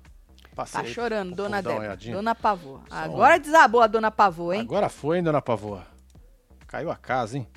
Passei 0.56 0.82
Tá 0.82 0.88
chorando, 0.88 1.34
dona 1.36 1.62
Débora. 1.62 1.96
Dona 1.96 2.36
Pavô. 2.36 2.82
Agora 2.90 3.40
desabou 3.40 3.80
a 3.82 3.88
dona 3.88 4.12
Pavô, 4.12 4.52
hein? 4.52 4.62
Agora 4.62 4.90
foi, 4.90 5.18
hein, 5.18 5.24
dona 5.24 5.42
Pavoa? 5.42 5.86
Caiu 6.68 6.92
a 6.92 6.96
casa, 6.96 7.38
hein? 7.38 7.48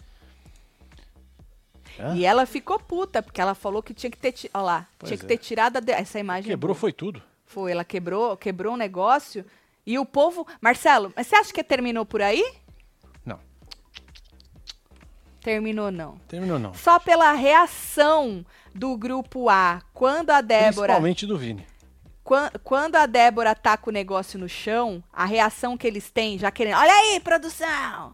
Hã? 1.98 2.14
E 2.16 2.24
ela 2.24 2.46
ficou 2.46 2.78
puta, 2.78 3.22
porque 3.22 3.40
ela 3.40 3.54
falou 3.54 3.82
que 3.82 3.94
tinha 3.94 4.10
que 4.10 4.18
ter. 4.18 4.34
Olha 4.52 4.62
lá, 4.62 4.86
Pois 4.98 5.08
tinha 5.08 5.18
que 5.18 5.24
é. 5.24 5.28
ter 5.28 5.38
tirado 5.38 5.80
de- 5.80 5.92
essa 5.92 6.18
imagem. 6.18 6.50
Quebrou 6.50 6.74
boa. 6.74 6.80
foi 6.80 6.92
tudo. 6.92 7.22
Foi, 7.46 7.72
ela 7.72 7.84
quebrou, 7.84 8.36
quebrou 8.36 8.74
um 8.74 8.76
negócio. 8.76 9.44
E 9.86 9.98
o 9.98 10.04
povo. 10.04 10.46
Marcelo, 10.60 11.12
mas 11.16 11.26
você 11.26 11.36
acha 11.36 11.52
que 11.52 11.62
terminou 11.64 12.04
por 12.04 12.20
aí? 12.22 12.44
Terminou, 15.44 15.90
não. 15.90 16.16
terminou 16.26 16.58
não. 16.58 16.72
Só 16.72 16.98
pela 16.98 17.32
reação 17.32 18.44
do 18.74 18.96
grupo 18.96 19.50
A, 19.50 19.82
quando 19.92 20.30
a 20.30 20.40
Débora. 20.40 20.72
Principalmente 20.94 21.26
do 21.26 21.36
Vini. 21.38 21.66
Quan- 22.24 22.50
Quando 22.64 22.96
a 22.96 23.04
Débora 23.04 23.54
taca 23.54 23.90
o 23.90 23.92
negócio 23.92 24.38
no 24.40 24.48
chão, 24.48 25.04
a 25.12 25.26
reação 25.26 25.76
que 25.76 25.86
eles 25.86 26.10
têm, 26.10 26.38
já 26.38 26.50
querendo. 26.50 26.78
Olha 26.78 26.90
aí, 26.92 27.20
produção! 27.20 28.12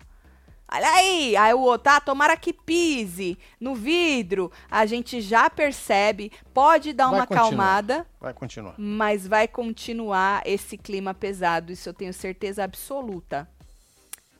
Olha 0.73 0.89
aí! 0.91 1.37
Aí 1.37 1.55
o 1.55 1.61
outro, 1.61 1.93
ah, 1.93 2.01
tomara 2.01 2.37
que 2.37 2.53
pise 2.53 3.39
no 3.61 3.75
vidro. 3.77 4.51
A 4.69 4.85
gente 4.85 5.21
já 5.21 5.49
percebe, 5.49 6.33
pode 6.53 6.93
dar 6.93 7.07
Vai 7.11 7.21
uma 7.21 7.27
continuar. 7.29 7.47
acalmada, 7.47 8.07
Vai 8.21 8.35
continuar. 8.35 8.75
mas 8.77 9.25
vai 9.27 9.47
continuar 9.47 10.43
esse 10.45 10.77
clima 10.77 11.15
pesado. 11.15 11.71
Isso 11.73 11.89
eu 11.89 11.95
tenho 11.95 12.13
certeza 12.13 12.65
absoluta. 12.65 13.49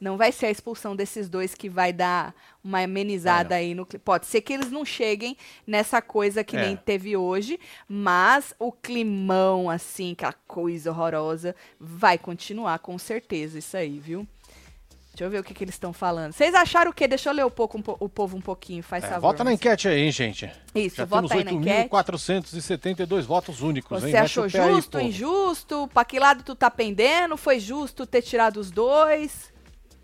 Não 0.01 0.17
vai 0.17 0.33
ser 0.33 0.47
a 0.47 0.51
expulsão 0.51 0.97
desses 0.97 1.29
dois 1.29 1.55
que 1.55 1.69
vai 1.69 1.93
dar 1.93 2.35
uma 2.65 2.81
amenizada 2.83 3.51
Vai 3.51 3.59
aí 3.59 3.75
no 3.75 3.85
clima. 3.85 4.03
Pode 4.03 4.25
ser 4.27 4.41
que 4.41 4.53
eles 4.53 4.71
não 4.71 4.83
cheguem 4.85 5.37
nessa 5.67 6.01
coisa 6.01 6.43
que 6.43 6.57
É. 6.57 6.63
nem 6.67 6.75
teve 6.77 7.17
hoje, 7.19 7.61
mas 7.87 8.55
o 8.59 8.73
climão, 8.73 9.69
assim, 9.69 10.13
aquela 10.13 10.33
coisa 10.49 10.91
horrorosa, 10.91 11.55
vai 11.79 12.17
continuar 12.17 12.79
com 12.79 12.97
certeza 12.99 13.59
isso 13.59 13.77
aí, 13.77 13.99
viu? 13.99 14.27
Deixa 15.13 15.25
eu 15.25 15.31
ver 15.31 15.41
o 15.41 15.45
que, 15.45 15.53
que 15.53 15.65
eles 15.65 15.75
estão 15.75 15.93
falando. 15.93 16.33
Vocês 16.33 16.55
acharam 16.55 16.93
o 16.93 16.95
quê? 16.95 17.07
Deixa 17.07 17.29
eu 17.29 17.35
ler 17.35 17.45
um 17.45 17.51
pouco, 17.51 17.77
um 17.77 17.83
po- 17.83 17.97
o 18.01 18.09
povo 18.09 18.39
um 18.39 18.41
pouquinho, 18.41 18.83
faz 18.83 19.05
É, 19.05 19.09
favor. 19.09 19.21
vota 19.33 19.45
na 19.45 19.53
enquete 19.53 19.87
aí, 19.87 20.01
hein, 20.01 20.13
gente. 20.13 20.51
Isso, 20.75 20.97
Já 20.97 21.05
vota 21.05 21.29
temos 21.29 21.33
aí 21.33 21.45
na 21.45 21.53
enquete. 21.61 21.91
8.472 21.91 23.27
votos 23.27 23.61
únicos, 23.61 24.03
hein? 24.03 24.11
Você 24.13 24.17
achou 24.17 24.45
o 24.45 24.47
aí, 24.47 24.51
justo, 24.53 24.93
povo. 24.93 25.05
injusto? 25.05 25.91
Pra 25.93 26.05
que 26.07 26.19
lado 26.19 26.43
tu 26.43 26.55
tá 26.55 26.71
pendendo? 26.71 27.37
Foi 27.37 27.61
justo 27.61 28.07
ter 28.07 28.23
tirado 28.23 28.59
os 28.59 28.71
dois? 28.71 29.50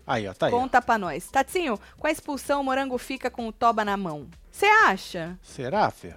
Aí, 0.07 0.25
ó, 0.27 0.33
tá 0.33 0.45
aí. 0.47 0.53
ó. 0.53 0.57
Conta 0.57 0.81
pra 0.81 0.97
nós. 0.97 1.27
Tatinho, 1.29 1.77
com 1.99 2.07
a 2.07 2.11
expulsão, 2.11 2.61
o 2.61 2.63
Morango 2.63 2.97
fica 2.97 3.29
com 3.29 3.47
o 3.47 3.51
toba 3.51 3.83
na 3.83 3.97
mão. 3.97 4.27
Você 4.49 4.65
acha? 4.65 5.37
Será, 5.43 5.91
Fê? 5.91 6.15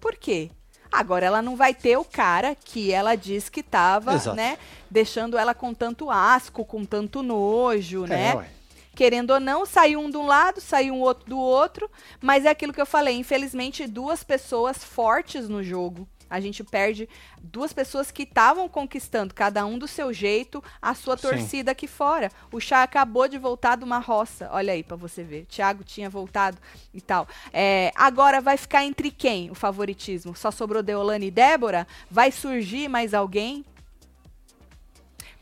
Por 0.00 0.14
quê? 0.16 0.50
Agora 0.90 1.26
ela 1.26 1.42
não 1.42 1.56
vai 1.56 1.74
ter 1.74 1.96
o 1.98 2.04
cara 2.04 2.54
que 2.54 2.92
ela 2.92 3.14
diz 3.16 3.48
que 3.48 3.62
tava, 3.62 4.14
Exato. 4.14 4.36
né, 4.36 4.56
deixando 4.90 5.36
ela 5.36 5.52
com 5.54 5.74
tanto 5.74 6.10
asco, 6.10 6.64
com 6.64 6.84
tanto 6.84 7.22
nojo, 7.22 8.04
É, 8.04 8.08
né? 8.08 8.34
ué. 8.34 8.48
querendo 8.94 9.32
ou 9.32 9.40
não, 9.40 9.66
saiu 9.66 10.00
um 10.00 10.08
de 10.08 10.16
um 10.16 10.24
lado, 10.26 10.60
saiu 10.60 10.94
um 10.94 11.00
outro 11.00 11.28
do 11.28 11.38
outro, 11.38 11.90
mas 12.22 12.44
é 12.46 12.48
aquilo 12.50 12.72
que 12.72 12.80
eu 12.80 12.86
falei, 12.86 13.16
infelizmente, 13.18 13.86
duas 13.86 14.24
pessoas 14.24 14.82
fortes 14.82 15.48
no 15.48 15.62
jogo. 15.62 16.08
A 16.28 16.40
gente 16.40 16.64
perde 16.64 17.08
duas 17.42 17.72
pessoas 17.72 18.10
que 18.10 18.24
estavam 18.24 18.68
conquistando, 18.68 19.32
cada 19.32 19.64
um 19.64 19.78
do 19.78 19.86
seu 19.86 20.12
jeito, 20.12 20.62
a 20.80 20.94
sua 20.94 21.16
torcida 21.16 21.70
Sim. 21.70 21.72
aqui 21.72 21.86
fora. 21.86 22.30
O 22.52 22.60
Chá 22.60 22.82
acabou 22.82 23.28
de 23.28 23.38
voltar 23.38 23.76
de 23.76 23.84
uma 23.84 23.98
roça. 23.98 24.48
Olha 24.52 24.72
aí 24.72 24.82
para 24.82 24.96
você 24.96 25.22
ver. 25.22 25.46
Thiago 25.46 25.84
tinha 25.84 26.10
voltado 26.10 26.58
e 26.92 27.00
tal. 27.00 27.28
É, 27.52 27.92
agora 27.94 28.40
vai 28.40 28.56
ficar 28.56 28.84
entre 28.84 29.10
quem 29.10 29.50
o 29.50 29.54
favoritismo? 29.54 30.34
Só 30.34 30.50
sobrou 30.50 30.82
Deolane 30.82 31.26
e 31.26 31.30
Débora? 31.30 31.86
Vai 32.10 32.32
surgir 32.32 32.88
mais 32.88 33.14
alguém? 33.14 33.64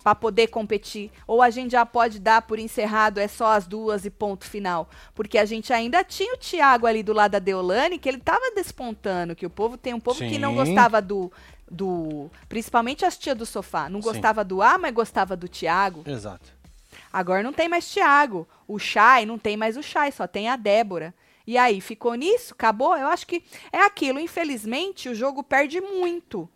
Para 0.04 0.14
poder 0.14 0.48
competir. 0.48 1.10
Ou 1.26 1.40
a 1.40 1.48
gente 1.48 1.72
já 1.72 1.86
pode 1.86 2.18
dar 2.18 2.42
por 2.42 2.58
encerrado, 2.58 3.18
é 3.18 3.26
só 3.26 3.52
as 3.52 3.66
duas 3.66 4.04
e 4.04 4.10
ponto 4.10 4.44
final. 4.44 4.88
Porque 5.14 5.38
a 5.38 5.46
gente 5.46 5.72
ainda 5.72 6.04
tinha 6.04 6.34
o 6.34 6.36
Thiago 6.36 6.86
ali 6.86 7.02
do 7.02 7.14
lado 7.14 7.32
da 7.32 7.38
Deolane, 7.38 7.98
que 7.98 8.06
ele 8.06 8.18
estava 8.18 8.52
despontando, 8.54 9.34
que 9.34 9.46
o 9.46 9.50
povo 9.50 9.78
tem 9.78 9.94
um 9.94 10.00
povo 10.00 10.18
Sim. 10.18 10.28
que 10.28 10.38
não 10.38 10.54
gostava 10.54 11.00
do. 11.00 11.32
do 11.70 12.30
principalmente 12.50 13.06
as 13.06 13.16
tias 13.16 13.36
do 13.36 13.46
sofá. 13.46 13.88
Não 13.88 14.00
gostava 14.00 14.42
Sim. 14.42 14.48
do 14.48 14.62
A, 14.62 14.76
mas 14.76 14.92
gostava 14.92 15.34
do 15.34 15.48
Thiago. 15.48 16.04
Exato. 16.06 16.52
Agora 17.10 17.42
não 17.42 17.52
tem 17.52 17.68
mais 17.68 17.90
Thiago. 17.90 18.46
O 18.68 18.78
Chay 18.78 19.24
não 19.24 19.38
tem 19.38 19.56
mais 19.56 19.76
o 19.78 19.82
Chay, 19.82 20.12
só 20.12 20.26
tem 20.26 20.50
a 20.50 20.56
Débora. 20.56 21.14
E 21.46 21.56
aí, 21.56 21.80
ficou 21.80 22.14
nisso? 22.14 22.54
Acabou? 22.54 22.96
Eu 22.96 23.06
acho 23.06 23.26
que 23.26 23.42
é 23.72 23.80
aquilo. 23.80 24.18
Infelizmente, 24.18 25.08
o 25.08 25.14
jogo 25.14 25.42
perde 25.42 25.80
muito 25.80 26.48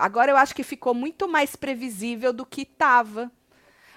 Agora 0.00 0.32
eu 0.32 0.36
acho 0.36 0.54
que 0.54 0.62
ficou 0.62 0.94
muito 0.94 1.28
mais 1.28 1.54
previsível 1.54 2.32
do 2.32 2.46
que 2.46 2.62
estava. 2.62 3.30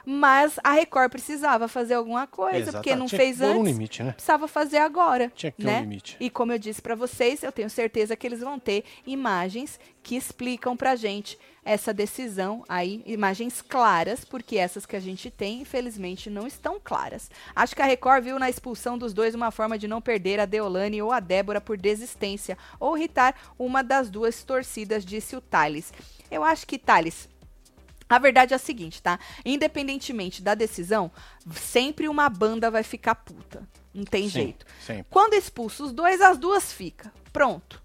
Mas 0.05 0.60
a 0.63 0.72
Record 0.72 1.10
precisava 1.12 1.67
fazer 1.67 1.93
alguma 1.93 2.27
coisa, 2.27 2.57
Exato. 2.57 2.77
porque 2.77 2.95
não 2.95 3.05
Tinha 3.05 3.19
fez 3.19 3.41
antes. 3.41 3.62
Um 3.62 3.63
limite, 3.63 4.03
né? 4.03 4.12
Precisava 4.12 4.48
fazer 4.48 4.77
agora. 4.77 5.31
Tinha 5.36 5.51
que 5.51 5.62
ter 5.62 5.67
né? 5.67 5.79
um 5.79 5.81
limite. 5.81 6.17
E 6.19 6.29
como 6.29 6.51
eu 6.51 6.60
disse 6.60 6.81
para 6.81 6.95
vocês, 6.95 7.43
eu 7.43 7.51
tenho 7.51 7.69
certeza 7.69 8.15
que 8.15 8.27
eles 8.27 8.41
vão 8.41 8.60
ter 8.60 8.83
imagens 9.05 9.79
que 10.01 10.15
explicam 10.15 10.75
pra 10.75 10.95
gente 10.95 11.38
essa 11.65 11.93
decisão 11.93 12.63
aí, 12.67 13.01
imagens 13.05 13.62
claras, 13.62 14.25
porque 14.25 14.57
essas 14.57 14.86
que 14.86 14.95
a 14.95 15.00
gente 15.00 15.31
tem, 15.31 15.62
infelizmente, 15.62 16.29
não 16.29 16.45
estão 16.45 16.77
claras. 16.83 17.31
Acho 17.55 17.75
que 17.75 17.81
a 17.81 17.86
Record 17.86 18.24
viu 18.24 18.38
na 18.38 18.50
expulsão 18.50 18.98
dos 18.98 19.13
dois 19.13 19.33
uma 19.33 19.51
forma 19.51 19.77
de 19.77 19.88
não 19.88 20.01
perder 20.01 20.39
a 20.39 20.45
Deolane 20.45 21.01
ou 21.01 21.12
a 21.12 21.22
Débora 21.22 21.62
por 21.62 21.77
desistência, 21.77 22.57
ou 22.79 22.98
irritar 22.98 23.36
uma 23.57 23.81
das 23.81 24.10
duas 24.10 24.43
torcidas, 24.43 25.05
disse 25.05 25.36
o 25.36 25.41
Thales. 25.41 25.93
Eu 26.29 26.43
acho 26.43 26.67
que, 26.67 26.77
Thales, 26.77 27.29
a 28.10 28.19
verdade 28.19 28.53
é 28.53 28.55
a 28.55 28.60
seguinte, 28.60 29.01
tá? 29.01 29.19
Independentemente 29.45 30.41
da 30.41 30.55
decisão, 30.55 31.12
sempre 31.51 32.07
uma 32.07 32.29
banda 32.29 32.69
vai 32.69 32.83
ficar 32.83 33.15
puta. 33.15 33.67
Não 33.93 34.03
tem 34.03 34.24
Sim, 34.24 34.29
jeito. 34.29 34.65
Sempre. 34.86 35.05
Quando 35.10 35.33
expulsa 35.33 35.83
os 35.83 35.91
dois, 35.91 36.19
as 36.22 36.38
duas 36.38 36.74
fica. 36.74 37.13
Pronto. 37.31 37.81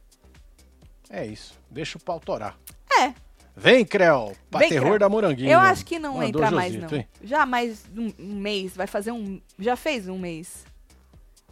É 1.11 1.27
isso. 1.27 1.59
Deixa 1.71 1.99
o 1.99 2.01
pau 2.01 2.19
torar. 2.19 2.59
É. 3.01 3.13
Vem, 3.55 3.85
Creu, 3.85 4.37
pra 4.51 4.61
Vem, 4.61 4.69
terror 4.69 4.87
Creu. 4.87 4.99
da 5.01 5.09
moranguinha. 5.09 5.53
Eu 5.53 5.59
acho 5.59 5.85
que 5.85 5.99
não 5.99 6.15
Mandou 6.15 6.27
entra 6.29 6.51
mais, 6.51 6.75
não. 6.75 6.97
Hein? 6.97 7.09
Já 7.23 7.45
mais 7.45 7.85
um 7.95 8.13
mês, 8.19 8.77
vai 8.77 8.87
fazer 8.87 9.11
um. 9.11 9.41
Já 9.59 9.75
fez 9.75 10.09
um 10.09 10.17
mês 10.17 10.65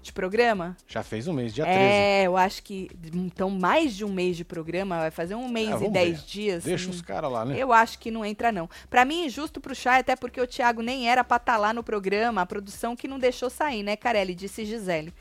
de 0.06 0.12
programa? 0.12 0.76
Já 0.88 1.02
fez 1.02 1.28
um 1.28 1.32
mês, 1.32 1.54
dia 1.54 1.64
13. 1.64 1.80
É, 1.80 2.22
eu 2.24 2.36
acho 2.36 2.62
que. 2.62 2.90
Então, 3.14 3.50
mais 3.50 3.94
de 3.94 4.04
um 4.04 4.12
mês 4.12 4.36
de 4.36 4.44
programa, 4.44 4.98
vai 4.98 5.10
fazer 5.10 5.34
um 5.34 5.48
mês 5.48 5.82
é, 5.82 5.84
e 5.84 5.90
dez 5.90 6.20
ver. 6.20 6.26
dias. 6.26 6.64
Deixa 6.64 6.88
hum, 6.88 6.90
os 6.90 7.02
caras 7.02 7.30
lá, 7.30 7.44
né? 7.44 7.56
Eu 7.58 7.72
acho 7.72 7.98
que 7.98 8.10
não 8.10 8.24
entra, 8.24 8.50
não. 8.50 8.68
Para 8.88 9.04
mim, 9.04 9.26
injusto 9.26 9.60
pro 9.60 9.74
Chay, 9.74 10.00
até 10.00 10.16
porque 10.16 10.40
o 10.40 10.46
Thiago 10.46 10.82
nem 10.82 11.08
era 11.08 11.22
pra 11.22 11.36
estar 11.36 11.54
tá 11.54 11.58
lá 11.58 11.72
no 11.72 11.82
programa, 11.82 12.40
a 12.40 12.46
produção 12.46 12.96
que 12.96 13.06
não 13.08 13.18
deixou 13.18 13.50
sair, 13.50 13.82
né, 13.82 13.96
Carelli? 13.96 14.34
Disse 14.34 14.64
Gisele. 14.64 15.12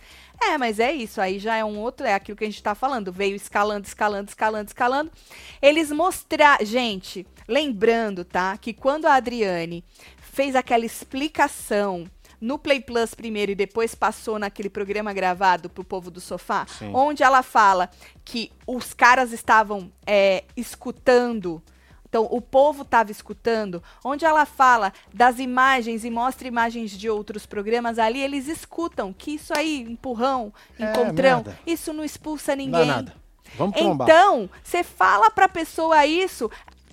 É, 0.42 0.58
mas 0.58 0.80
é 0.80 0.92
isso. 0.92 1.20
Aí 1.20 1.40
já 1.40 1.56
é 1.56 1.66
um 1.66 1.80
outro, 1.80 2.06
é 2.06 2.14
aquilo 2.14 2.38
que 2.38 2.44
a 2.44 2.50
gente 2.50 2.62
tá 2.62 2.76
falando. 2.76 3.12
Veio 3.12 3.36
escalando, 3.36 3.88
escalando, 3.88 4.30
escalando, 4.30 4.68
escalando. 4.68 5.12
Eles 5.62 5.92
mostrar. 5.92 6.64
Gente, 6.64 7.26
lembrando, 7.48 8.24
tá? 8.24 8.58
Que 8.58 8.74
quando 8.74 9.06
a 9.06 9.16
Adriane 9.16 9.84
fez 10.18 10.56
aquela 10.56 10.86
explicação 10.86 12.10
no 12.40 12.58
Play 12.58 12.80
Plus 12.80 13.14
primeiro 13.14 13.52
e 13.52 13.56
depois 13.56 13.96
passou 13.96 14.38
naquele 14.40 14.70
programa 14.70 15.14
gravado 15.14 15.70
pro 15.70 15.84
povo 15.84 16.12
do 16.12 16.22
sofá, 16.22 16.66
Sim. 16.68 16.92
onde 16.94 17.24
ela 17.24 17.44
fala 17.44 17.90
que 18.24 18.52
os 18.66 18.94
caras 18.94 19.32
estavam 19.32 19.92
é, 20.06 20.44
escutando. 20.56 21.62
Então, 22.08 22.30
o 22.32 22.40
povo 22.40 22.84
estava 22.84 23.12
escutando, 23.12 23.84
onde 24.02 24.24
ela 24.24 24.46
fala 24.46 24.94
das 25.14 25.38
imagens 25.38 26.06
e 26.06 26.10
mostra 26.10 26.48
imagens 26.48 26.92
de 26.92 27.10
outros 27.10 27.46
programas 27.46 28.00
ali, 28.00 28.22
eles 28.22 28.48
escutam 28.48 29.12
que 29.12 29.32
isso 29.32 29.52
aí, 29.54 29.82
empurrão, 29.82 30.54
é, 30.80 30.86
encontrão, 30.86 31.44
merda. 31.44 31.60
isso 31.68 31.92
não 31.92 32.06
expulsa 32.06 32.56
ninguém. 32.56 32.72
Não 32.72 32.82
é 32.82 32.86
nada. 32.86 33.14
Vamos 33.58 33.76
trombar. 33.76 34.08
Então, 34.08 34.50
você 34.64 34.82
fala 34.82 35.30
pra 35.30 35.50
pessoa 35.50 36.06
isso. 36.06 36.50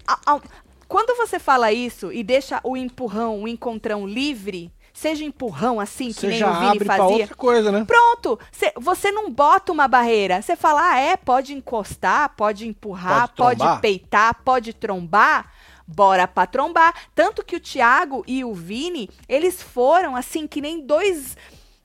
A, 0.06 0.18
a, 0.26 0.40
quando 0.88 1.16
você 1.16 1.38
fala 1.38 1.72
isso 1.72 2.12
e 2.12 2.22
deixa 2.22 2.60
o 2.62 2.76
empurrão, 2.76 3.42
o 3.42 3.48
encontrão 3.48 4.06
livre, 4.06 4.70
seja 4.92 5.24
empurrão 5.24 5.80
assim, 5.80 6.12
que 6.12 6.26
nem 6.26 6.44
o 6.44 6.54
Vini 6.60 6.84
fazia. 6.84 7.04
outra 7.04 7.34
coisa, 7.34 7.72
né? 7.72 7.84
Pronto, 7.84 8.38
cê, 8.50 8.72
você 8.76 9.10
não 9.10 9.30
bota 9.30 9.72
uma 9.72 9.88
barreira. 9.88 10.40
Você 10.40 10.56
fala, 10.56 10.92
ah, 10.92 10.98
é, 10.98 11.16
pode 11.16 11.54
encostar, 11.54 12.30
pode 12.36 12.66
empurrar, 12.66 13.32
pode, 13.34 13.58
pode 13.58 13.80
peitar, 13.80 14.34
pode 14.42 14.72
trombar. 14.72 15.50
Bora 15.86 16.28
pra 16.28 16.46
trombar. 16.46 16.94
Tanto 17.14 17.44
que 17.44 17.56
o 17.56 17.60
Thiago 17.60 18.22
e 18.26 18.44
o 18.44 18.54
Vini, 18.54 19.10
eles 19.28 19.60
foram 19.60 20.14
assim, 20.16 20.46
que 20.46 20.60
nem 20.60 20.86
dois 20.86 21.36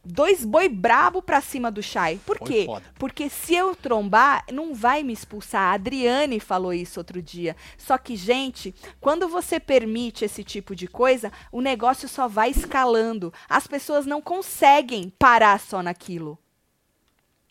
dois 0.08 0.46
boi 0.46 0.70
brabo 0.70 1.22
pra 1.22 1.42
cima 1.42 1.70
do 1.70 1.84
Chay. 1.84 2.20
Por 2.26 2.40
quê? 2.40 2.66
Porque 2.96 3.30
se 3.30 3.54
eu 3.54 3.76
trombar, 3.76 4.46
não 4.52 4.74
vai 4.74 5.04
me 5.04 5.14
expulsar. 5.14 5.62
A 5.62 5.74
Adriane 5.74 6.40
falou 6.40 6.74
isso 6.74 7.00
outro 7.00 7.22
dia. 7.22 7.56
Só 7.78 7.98
que, 7.98 8.16
gente, 8.16 8.74
quando 9.00 9.28
você 9.28 9.60
permite 9.60 10.26
esse 10.26 10.44
tipo 10.44 10.76
de 10.76 10.88
coisa, 10.88 11.32
o 11.52 11.62
negócio 11.62 12.08
só 12.08 12.28
vai 12.28 12.50
escalando. 12.50 13.34
As 13.50 13.68
pessoas 13.68 14.06
não 14.06 14.22
conseguem 14.22 15.14
parar 15.20 15.60
só 15.60 15.84
naquilo. 15.84 16.40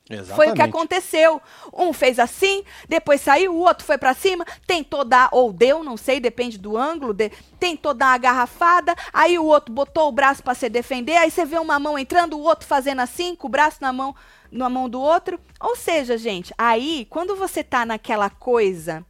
Exatamente. 0.08 0.36
Foi 0.36 0.50
o 0.50 0.54
que 0.54 0.62
aconteceu. 0.62 1.42
Um 1.72 1.92
fez 1.92 2.18
assim, 2.18 2.62
depois 2.88 3.20
saiu, 3.20 3.54
o 3.54 3.58
outro 3.58 3.84
foi 3.84 3.98
para 3.98 4.14
cima, 4.14 4.44
tentou 4.66 5.04
dar, 5.04 5.28
ou 5.32 5.52
deu, 5.52 5.82
não 5.82 5.96
sei, 5.96 6.20
depende 6.20 6.58
do 6.58 6.76
ângulo, 6.76 7.12
de, 7.12 7.30
tentou 7.58 7.92
dar 7.92 8.10
uma 8.10 8.18
garrafada, 8.18 8.94
aí 9.12 9.38
o 9.38 9.44
outro 9.44 9.74
botou 9.74 10.08
o 10.08 10.12
braço 10.12 10.42
para 10.42 10.54
se 10.54 10.68
defender, 10.68 11.16
aí 11.16 11.30
você 11.30 11.44
vê 11.44 11.58
uma 11.58 11.78
mão 11.80 11.98
entrando, 11.98 12.38
o 12.38 12.42
outro 12.42 12.66
fazendo 12.66 13.00
assim, 13.00 13.34
com 13.34 13.48
o 13.48 13.50
braço 13.50 13.78
na 13.80 13.92
mão, 13.92 14.14
na 14.50 14.68
mão 14.68 14.88
do 14.88 15.00
outro. 15.00 15.40
Ou 15.60 15.74
seja, 15.74 16.16
gente, 16.16 16.54
aí, 16.56 17.06
quando 17.10 17.34
você 17.34 17.64
tá 17.64 17.84
naquela 17.84 18.30
coisa 18.30 19.04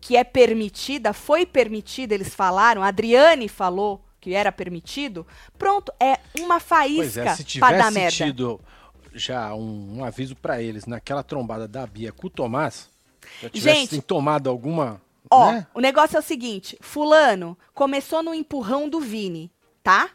que 0.00 0.16
é 0.16 0.24
permitida, 0.24 1.12
foi 1.12 1.46
permitida, 1.46 2.14
eles 2.14 2.34
falaram, 2.34 2.82
a 2.82 2.88
Adriane 2.88 3.48
falou 3.48 4.02
que 4.20 4.34
era 4.34 4.50
permitido, 4.50 5.26
pronto, 5.56 5.92
é 5.98 6.18
uma 6.38 6.60
faísca 6.60 7.22
pois 7.24 7.40
é, 7.40 7.44
se 7.44 7.58
para 7.58 7.78
dar 7.78 7.92
merda. 7.92 8.10
Tido 8.10 8.60
já 9.14 9.54
um, 9.54 9.98
um 9.98 10.04
aviso 10.04 10.34
para 10.36 10.62
eles 10.62 10.86
naquela 10.86 11.22
trombada 11.22 11.66
da 11.66 11.86
Bia 11.86 12.12
com 12.12 12.26
o 12.26 12.30
Tomás, 12.30 12.88
já 13.40 13.50
tivessem 13.50 13.86
Gente, 13.86 14.02
tomado 14.02 14.48
alguma. 14.48 15.00
Ó, 15.30 15.52
né? 15.52 15.66
o 15.74 15.80
negócio 15.80 16.16
é 16.16 16.20
o 16.20 16.22
seguinte: 16.22 16.76
Fulano 16.80 17.56
começou 17.74 18.22
no 18.22 18.34
empurrão 18.34 18.88
do 18.88 19.00
Vini, 19.00 19.50
tá? 19.82 20.10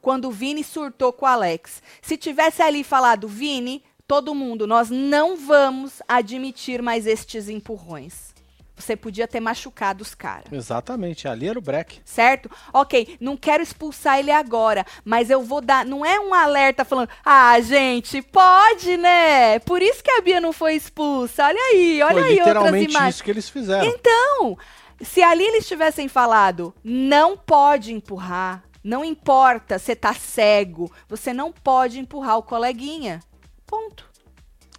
Quando 0.00 0.28
o 0.28 0.32
Vini 0.32 0.62
surtou 0.62 1.12
com 1.12 1.26
o 1.26 1.28
Alex. 1.28 1.82
Se 2.00 2.16
tivesse 2.16 2.62
ali 2.62 2.84
falado, 2.84 3.28
Vini, 3.28 3.82
todo 4.06 4.34
mundo, 4.34 4.66
nós 4.66 4.88
não 4.90 5.36
vamos 5.36 6.00
admitir 6.08 6.80
mais 6.80 7.06
estes 7.06 7.48
empurrões. 7.48 8.34
Você 8.78 8.96
podia 8.96 9.26
ter 9.26 9.40
machucado 9.40 10.02
os 10.02 10.14
caras. 10.14 10.52
Exatamente, 10.52 11.26
ali 11.26 11.48
era 11.48 11.58
o 11.58 11.62
break. 11.62 12.00
Certo? 12.04 12.50
Ok, 12.72 13.16
não 13.20 13.36
quero 13.36 13.62
expulsar 13.62 14.18
ele 14.18 14.30
agora, 14.30 14.86
mas 15.04 15.30
eu 15.30 15.42
vou 15.42 15.60
dar. 15.60 15.84
Não 15.84 16.04
é 16.04 16.18
um 16.20 16.32
alerta 16.32 16.84
falando, 16.84 17.08
ah, 17.24 17.58
gente, 17.60 18.22
pode, 18.22 18.96
né? 18.96 19.58
Por 19.60 19.82
isso 19.82 20.02
que 20.02 20.10
a 20.10 20.20
Bia 20.20 20.40
não 20.40 20.52
foi 20.52 20.74
expulsa. 20.74 21.46
Olha 21.46 21.60
aí, 21.72 22.02
olha 22.02 22.22
foi 22.22 22.30
aí 22.30 22.40
outras 22.40 22.82
imagens. 22.82 23.14
isso 23.14 23.24
que 23.24 23.30
eles 23.30 23.48
fizeram. 23.48 23.86
Então, 23.86 24.56
se 25.00 25.22
ali 25.22 25.44
eles 25.44 25.66
tivessem 25.66 26.08
falado, 26.08 26.74
não 26.82 27.36
pode 27.36 27.92
empurrar, 27.92 28.64
não 28.82 29.04
importa, 29.04 29.78
você 29.78 29.94
tá 29.94 30.14
cego, 30.14 30.92
você 31.08 31.32
não 31.32 31.52
pode 31.52 31.98
empurrar 31.98 32.38
o 32.38 32.42
coleguinha. 32.42 33.20
Ponto. 33.66 34.08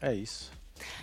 É 0.01 0.13
isso. 0.13 0.51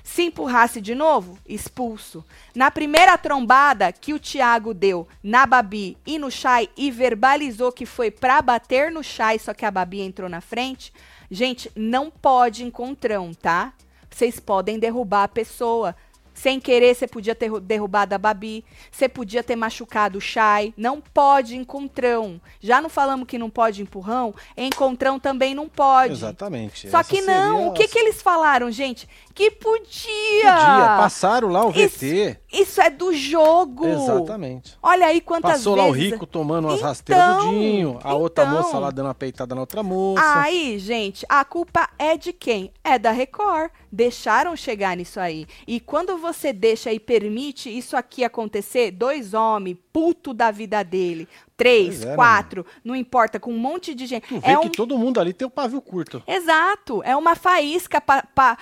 Se 0.06 0.22
empurrasse 0.22 0.80
de 0.80 0.94
novo, 0.94 1.36
expulso. 1.44 2.24
Na 2.54 2.70
primeira 2.70 3.18
trombada 3.18 3.92
que 3.92 4.14
o 4.14 4.20
Thiago 4.20 4.72
deu 4.72 5.06
na 5.20 5.44
Babi 5.44 5.98
e 6.06 6.16
no 6.16 6.30
Chay 6.30 6.70
e 6.76 6.92
verbalizou 6.92 7.72
que 7.72 7.84
foi 7.84 8.08
para 8.08 8.40
bater 8.40 8.92
no 8.92 9.02
Chay, 9.02 9.36
só 9.40 9.52
que 9.52 9.64
a 9.64 9.70
Babi 9.70 10.00
entrou 10.00 10.28
na 10.28 10.40
frente, 10.40 10.92
gente, 11.28 11.72
não 11.74 12.08
pode 12.08 12.62
encontrão, 12.62 13.34
tá? 13.34 13.72
Vocês 14.08 14.38
podem 14.38 14.78
derrubar 14.78 15.24
a 15.24 15.28
pessoa. 15.28 15.94
Sem 16.32 16.60
querer, 16.60 16.94
você 16.94 17.08
podia 17.08 17.34
ter 17.34 17.50
derrubado 17.60 18.14
a 18.14 18.18
Babi, 18.18 18.62
você 18.92 19.08
podia 19.08 19.42
ter 19.42 19.56
machucado 19.56 20.18
o 20.18 20.20
Shai. 20.20 20.74
Não 20.76 21.00
pode 21.00 21.56
encontrão. 21.56 22.38
Já 22.60 22.80
não 22.80 22.90
falamos 22.90 23.26
que 23.26 23.38
não 23.38 23.48
pode 23.48 23.80
empurrão? 23.80 24.34
Encontrão 24.54 25.18
também 25.18 25.54
não 25.54 25.66
pode. 25.66 26.12
Exatamente. 26.12 26.90
Só 26.90 27.00
Essa 27.00 27.08
que 27.08 27.22
não. 27.22 27.68
O 27.68 27.72
que, 27.72 27.88
que 27.88 27.98
eles 27.98 28.20
falaram, 28.20 28.70
gente? 28.70 29.08
Que 29.36 29.50
podia. 29.50 29.76
Podia. 29.76 30.96
Passaram 30.96 31.48
lá 31.48 31.66
o 31.66 31.70
VT. 31.70 32.38
Isso, 32.50 32.62
isso 32.62 32.80
é 32.80 32.88
do 32.88 33.12
jogo. 33.12 33.86
Exatamente. 33.86 34.78
Olha 34.82 35.08
aí 35.08 35.20
quantas 35.20 35.58
Passou 35.58 35.74
vezes. 35.74 35.88
Passou 35.90 36.00
lá 36.00 36.06
o 36.06 36.10
Rico 36.10 36.26
tomando 36.26 36.64
umas 36.64 36.78
então, 36.78 36.88
rasteiras 36.88 37.36
do 37.36 37.50
Dinho. 37.50 37.98
A 38.02 38.08
então, 38.08 38.20
outra 38.20 38.46
moça 38.46 38.78
lá 38.78 38.90
dando 38.90 39.08
uma 39.08 39.14
peitada 39.14 39.54
na 39.54 39.60
outra 39.60 39.82
moça. 39.82 40.22
Aí, 40.40 40.78
gente, 40.78 41.26
a 41.28 41.44
culpa 41.44 41.86
é 41.98 42.16
de 42.16 42.32
quem? 42.32 42.72
É 42.82 42.98
da 42.98 43.10
Record 43.10 43.70
deixaram 43.92 44.54
chegar 44.54 44.96
nisso 44.96 45.18
aí. 45.18 45.46
E 45.66 45.80
quando 45.80 46.18
você 46.18 46.52
deixa 46.52 46.92
e 46.92 47.00
permite 47.00 47.68
isso 47.70 47.96
aqui 47.96 48.24
acontecer, 48.24 48.90
dois 48.90 49.32
homens, 49.32 49.78
puto 49.92 50.34
da 50.34 50.50
vida 50.50 50.82
dele, 50.82 51.26
três, 51.56 52.04
é, 52.04 52.14
quatro, 52.14 52.66
não 52.84 52.94
importa, 52.94 53.40
com 53.40 53.52
um 53.52 53.58
monte 53.58 53.94
de 53.94 54.06
gente. 54.06 54.28
Tu 54.28 54.40
vê 54.40 54.50
é 54.50 54.58
que 54.58 54.66
um... 54.66 54.70
todo 54.70 54.98
mundo 54.98 55.18
ali 55.18 55.32
tem 55.32 55.46
o 55.46 55.48
um 55.48 55.50
pavio 55.50 55.80
curto. 55.80 56.22
Exato, 56.26 57.02
é 57.02 57.16
uma 57.16 57.34
faísca 57.34 58.00
pra 58.00 58.58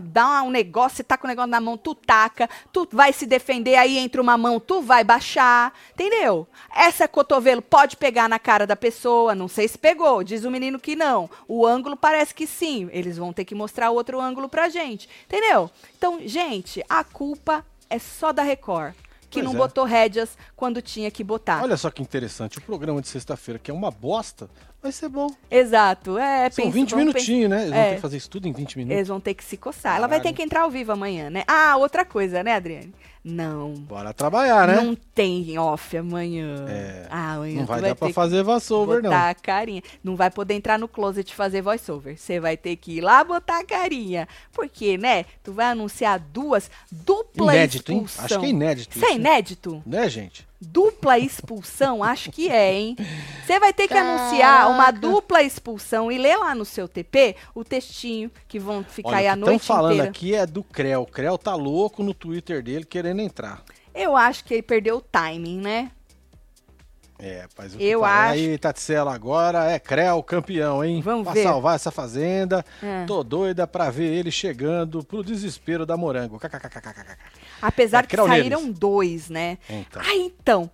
dar 0.00 0.42
um 0.42 0.50
negócio, 0.50 0.96
você 0.96 1.04
tá 1.04 1.16
com 1.16 1.26
o 1.26 1.28
negócio 1.28 1.50
na 1.50 1.60
mão, 1.60 1.76
tu 1.76 1.94
taca, 1.94 2.48
tu 2.72 2.88
vai 2.92 3.12
se 3.12 3.26
defender, 3.26 3.74
aí 3.74 3.98
entra 3.98 4.22
uma 4.22 4.38
mão, 4.38 4.60
tu 4.60 4.80
vai 4.80 5.02
baixar, 5.02 5.74
entendeu? 5.92 6.46
Essa 6.74 7.08
cotovelo 7.08 7.60
pode 7.60 7.96
pegar 7.96 8.28
na 8.28 8.38
cara 8.38 8.66
da 8.66 8.76
pessoa, 8.76 9.34
não 9.34 9.48
sei 9.48 9.66
se 9.66 9.76
pegou, 9.76 10.22
diz 10.22 10.44
o 10.44 10.50
menino 10.50 10.78
que 10.78 10.94
não. 10.94 11.28
O 11.48 11.66
ângulo 11.66 11.96
parece 11.96 12.34
que 12.34 12.46
sim, 12.46 12.88
eles 12.92 13.16
vão 13.16 13.32
ter 13.32 13.44
que 13.44 13.54
mostrar 13.54 13.90
outro 13.90 14.20
ângulo 14.20 14.48
pra 14.48 14.68
gente, 14.68 15.08
entendeu? 15.26 15.70
Então, 15.96 16.20
gente, 16.24 16.84
a 16.88 17.02
culpa 17.02 17.64
é 17.88 17.98
só 17.98 18.32
da 18.32 18.42
Record 18.42 18.94
que 19.30 19.40
pois 19.40 19.44
não 19.44 19.54
é. 19.54 19.56
botou 19.56 19.84
rédeas 19.84 20.36
quando 20.56 20.82
tinha 20.82 21.10
que 21.10 21.22
botar. 21.22 21.62
Olha 21.62 21.76
só 21.76 21.90
que 21.90 22.02
interessante, 22.02 22.58
o 22.58 22.60
programa 22.60 23.00
de 23.00 23.08
sexta-feira, 23.08 23.58
que 23.58 23.70
é 23.70 23.74
uma 23.74 23.90
bosta, 23.90 24.50
vai 24.82 24.92
ser 24.92 25.08
bom. 25.08 25.28
Exato, 25.50 26.18
é. 26.18 26.50
São 26.50 26.64
penso, 26.64 26.74
20 26.74 26.96
minutinhos, 26.96 27.50
né? 27.50 27.62
Eles 27.62 27.72
é, 27.72 27.76
vão 27.76 27.88
ter 27.88 27.94
que 27.96 28.00
fazer 28.00 28.16
isso 28.16 28.30
tudo 28.30 28.48
em 28.48 28.52
20 28.52 28.78
minutos. 28.78 28.96
Eles 28.96 29.08
vão 29.08 29.20
ter 29.20 29.34
que 29.34 29.44
se 29.44 29.56
coçar. 29.56 29.82
Caralho. 29.82 29.98
Ela 29.98 30.08
vai 30.08 30.20
ter 30.20 30.32
que 30.32 30.42
entrar 30.42 30.62
ao 30.62 30.70
vivo 30.70 30.92
amanhã, 30.92 31.30
né? 31.30 31.44
Ah, 31.46 31.76
outra 31.76 32.04
coisa, 32.04 32.42
né, 32.42 32.54
Adriane? 32.54 32.92
Não. 33.22 33.74
Bora 33.74 34.14
trabalhar, 34.14 34.66
né? 34.66 34.80
Não 34.80 34.94
tem 34.94 35.58
off 35.58 35.94
amanhã. 35.94 36.64
É. 36.68 37.06
Ah, 37.10 37.34
amanhã 37.34 37.60
não 37.60 37.66
vai, 37.66 37.80
vai 37.80 37.90
dar 37.90 37.96
pra 37.96 38.10
fazer 38.10 38.42
voiceover, 38.42 39.02
não. 39.02 39.12
a 39.12 39.34
carinha. 39.34 39.82
Não 40.02 40.16
vai 40.16 40.30
poder 40.30 40.54
entrar 40.54 40.78
no 40.78 40.88
closet 40.88 41.34
fazer 41.34 41.60
voiceover. 41.60 42.16
Você 42.16 42.40
vai 42.40 42.56
ter 42.56 42.76
que 42.76 42.92
ir 42.92 43.00
lá 43.02 43.22
botar 43.22 43.60
a 43.60 43.64
carinha. 43.64 44.26
Porque, 44.52 44.96
né? 44.96 45.26
Tu 45.42 45.52
vai 45.52 45.66
anunciar 45.66 46.18
duas 46.18 46.70
dupla 46.90 47.54
inédito, 47.54 47.92
expulsão. 47.92 48.22
Hein? 48.22 48.24
Acho 48.24 48.40
que 48.40 48.46
é 48.46 48.48
inédito. 48.48 48.96
Isso, 48.96 49.04
é 49.04 49.14
inédito? 49.14 49.82
Né, 49.84 50.08
gente? 50.08 50.49
Dupla 50.60 51.18
expulsão? 51.18 52.04
Acho 52.04 52.30
que 52.30 52.50
é, 52.50 52.74
hein? 52.74 52.96
Você 53.46 53.58
vai 53.58 53.72
ter 53.72 53.88
que 53.88 53.94
Caraca. 53.94 54.22
anunciar 54.22 54.70
uma 54.70 54.90
dupla 54.90 55.42
expulsão 55.42 56.12
e 56.12 56.18
ler 56.18 56.36
lá 56.36 56.54
no 56.54 56.66
seu 56.66 56.86
TP 56.86 57.34
o 57.54 57.64
textinho 57.64 58.30
que 58.46 58.58
vão 58.58 58.84
ficar 58.84 59.08
Olha, 59.08 59.18
aí 59.18 59.28
a 59.28 59.36
noite 59.36 59.42
inteira. 59.42 59.62
Estão 59.62 59.76
falando 59.76 60.00
aqui 60.02 60.34
é 60.34 60.46
do 60.46 60.62
Creu. 60.62 61.02
O 61.02 61.06
Creu 61.06 61.38
tá 61.38 61.54
louco 61.54 62.02
no 62.02 62.12
Twitter 62.12 62.62
dele 62.62 62.84
querendo 62.84 63.20
entrar. 63.20 63.62
Eu 63.94 64.14
acho 64.14 64.44
que 64.44 64.54
ele 64.54 64.62
perdeu 64.62 64.98
o 64.98 65.00
timing, 65.00 65.60
né? 65.60 65.90
É, 67.22 67.42
rapaz, 67.42 67.76
eu 67.78 68.04
acho. 68.04 68.32
Aí, 68.32 68.58
Tatsela, 68.58 69.14
agora 69.14 69.70
é 69.70 69.78
Creu 69.78 70.22
campeão, 70.22 70.84
hein? 70.84 71.00
Vamos 71.02 71.24
pra 71.24 71.32
ver. 71.32 71.42
salvar 71.42 71.76
essa 71.76 71.90
fazenda. 71.90 72.64
É. 72.82 73.04
Tô 73.04 73.22
doida 73.22 73.66
pra 73.66 73.90
ver 73.90 74.12
ele 74.12 74.30
chegando 74.30 75.04
pro 75.04 75.22
desespero 75.22 75.84
da 75.84 75.96
Morango. 75.96 76.40
Apesar 77.60 78.04
é, 78.04 78.06
que 78.06 78.16
saíram 78.16 78.62
neles. 78.62 78.78
dois, 78.78 79.28
né? 79.28 79.58
Então. 79.68 80.02
Ah, 80.04 80.14
então. 80.14 80.70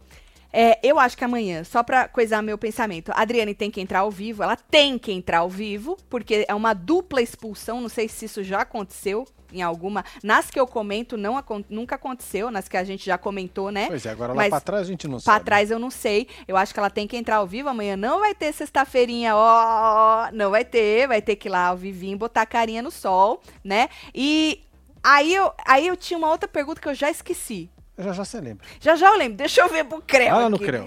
É, 0.58 0.78
eu 0.82 0.98
acho 0.98 1.18
que 1.18 1.22
amanhã, 1.22 1.62
só 1.64 1.82
pra 1.82 2.08
coisar 2.08 2.40
meu 2.40 2.56
pensamento, 2.56 3.12
a 3.12 3.20
Adriane 3.20 3.54
tem 3.54 3.70
que 3.70 3.78
entrar 3.78 3.98
ao 3.98 4.10
vivo, 4.10 4.42
ela 4.42 4.56
tem 4.56 4.98
que 4.98 5.12
entrar 5.12 5.40
ao 5.40 5.50
vivo, 5.50 5.98
porque 6.08 6.46
é 6.48 6.54
uma 6.54 6.72
dupla 6.72 7.20
expulsão, 7.20 7.78
não 7.78 7.90
sei 7.90 8.08
se 8.08 8.24
isso 8.24 8.42
já 8.42 8.62
aconteceu 8.62 9.26
em 9.52 9.60
alguma. 9.60 10.02
Nas 10.22 10.50
que 10.50 10.58
eu 10.58 10.66
comento, 10.66 11.18
não, 11.18 11.44
nunca 11.68 11.96
aconteceu, 11.96 12.50
nas 12.50 12.68
que 12.68 12.76
a 12.78 12.84
gente 12.84 13.04
já 13.04 13.18
comentou, 13.18 13.70
né? 13.70 13.86
Pois 13.86 14.06
é, 14.06 14.10
agora 14.10 14.32
lá 14.32 14.36
Mas 14.36 14.48
pra 14.48 14.60
trás 14.60 14.86
a 14.86 14.90
gente 14.90 15.06
não 15.06 15.20
sabe. 15.20 15.36
Pra 15.36 15.44
trás 15.44 15.70
eu 15.70 15.78
não 15.78 15.90
sei. 15.90 16.26
Eu 16.48 16.56
acho 16.56 16.72
que 16.72 16.80
ela 16.80 16.88
tem 16.88 17.06
que 17.06 17.18
entrar 17.18 17.36
ao 17.36 17.46
vivo. 17.46 17.68
Amanhã 17.68 17.94
não 17.94 18.20
vai 18.20 18.34
ter 18.34 18.50
sexta-feirinha, 18.52 19.36
ó. 19.36 20.30
Não 20.32 20.50
vai 20.50 20.64
ter, 20.64 21.06
vai 21.06 21.20
ter 21.20 21.36
que 21.36 21.48
ir 21.48 21.50
lá 21.50 21.66
ao 21.66 21.76
vivinho 21.76 22.16
botar 22.16 22.42
a 22.42 22.46
carinha 22.46 22.80
no 22.80 22.90
sol, 22.90 23.42
né? 23.62 23.90
E 24.14 24.62
aí 25.02 25.34
eu, 25.34 25.52
aí 25.66 25.86
eu 25.86 25.96
tinha 25.96 26.16
uma 26.16 26.30
outra 26.30 26.48
pergunta 26.48 26.80
que 26.80 26.88
eu 26.88 26.94
já 26.94 27.10
esqueci. 27.10 27.70
Já 27.98 28.12
já 28.12 28.24
você 28.24 28.40
lembra. 28.40 28.66
Já 28.78 28.94
já 28.94 29.08
eu 29.08 29.16
lembro. 29.16 29.38
Deixa 29.38 29.62
eu 29.62 29.68
ver 29.68 29.84
pro 29.84 30.02
Creu. 30.02 30.34
Olha 30.34 30.50
no 30.50 30.58
Creu. 30.58 30.84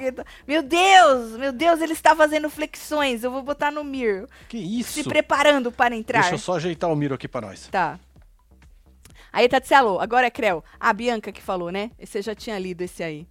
Meu 0.48 0.62
Deus, 0.62 1.32
meu 1.38 1.52
Deus, 1.52 1.82
ele 1.82 1.94
está 1.94 2.16
fazendo 2.16 2.50
flexões. 2.50 3.24
Eu 3.24 3.32
vou 3.32 3.42
botar 3.42 3.72
no 3.72 3.84
Mir. 3.84 4.28
Que 4.48 4.58
isso? 4.58 4.94
Se 4.94 5.04
preparando 5.04 5.72
para 5.72 5.96
entrar. 5.96 6.22
Deixa 6.22 6.36
eu 6.36 6.40
só 6.40 6.56
ajeitar 6.56 6.90
o 6.90 6.96
Miro 6.96 7.16
aqui 7.16 7.28
para 7.28 7.48
nós. 7.48 7.68
Tá. 7.68 8.00
Aí, 9.32 9.48
Tatselo, 9.48 10.00
agora 10.00 10.28
é 10.28 10.30
Creu. 10.30 10.64
A 10.80 10.92
Bianca 10.92 11.32
que 11.32 11.42
falou, 11.42 11.72
né? 11.72 11.92
Você 12.00 12.22
já 12.22 12.34
tinha 12.34 12.58
lido 12.58 12.82
esse 12.82 13.04
aí. 13.04 13.28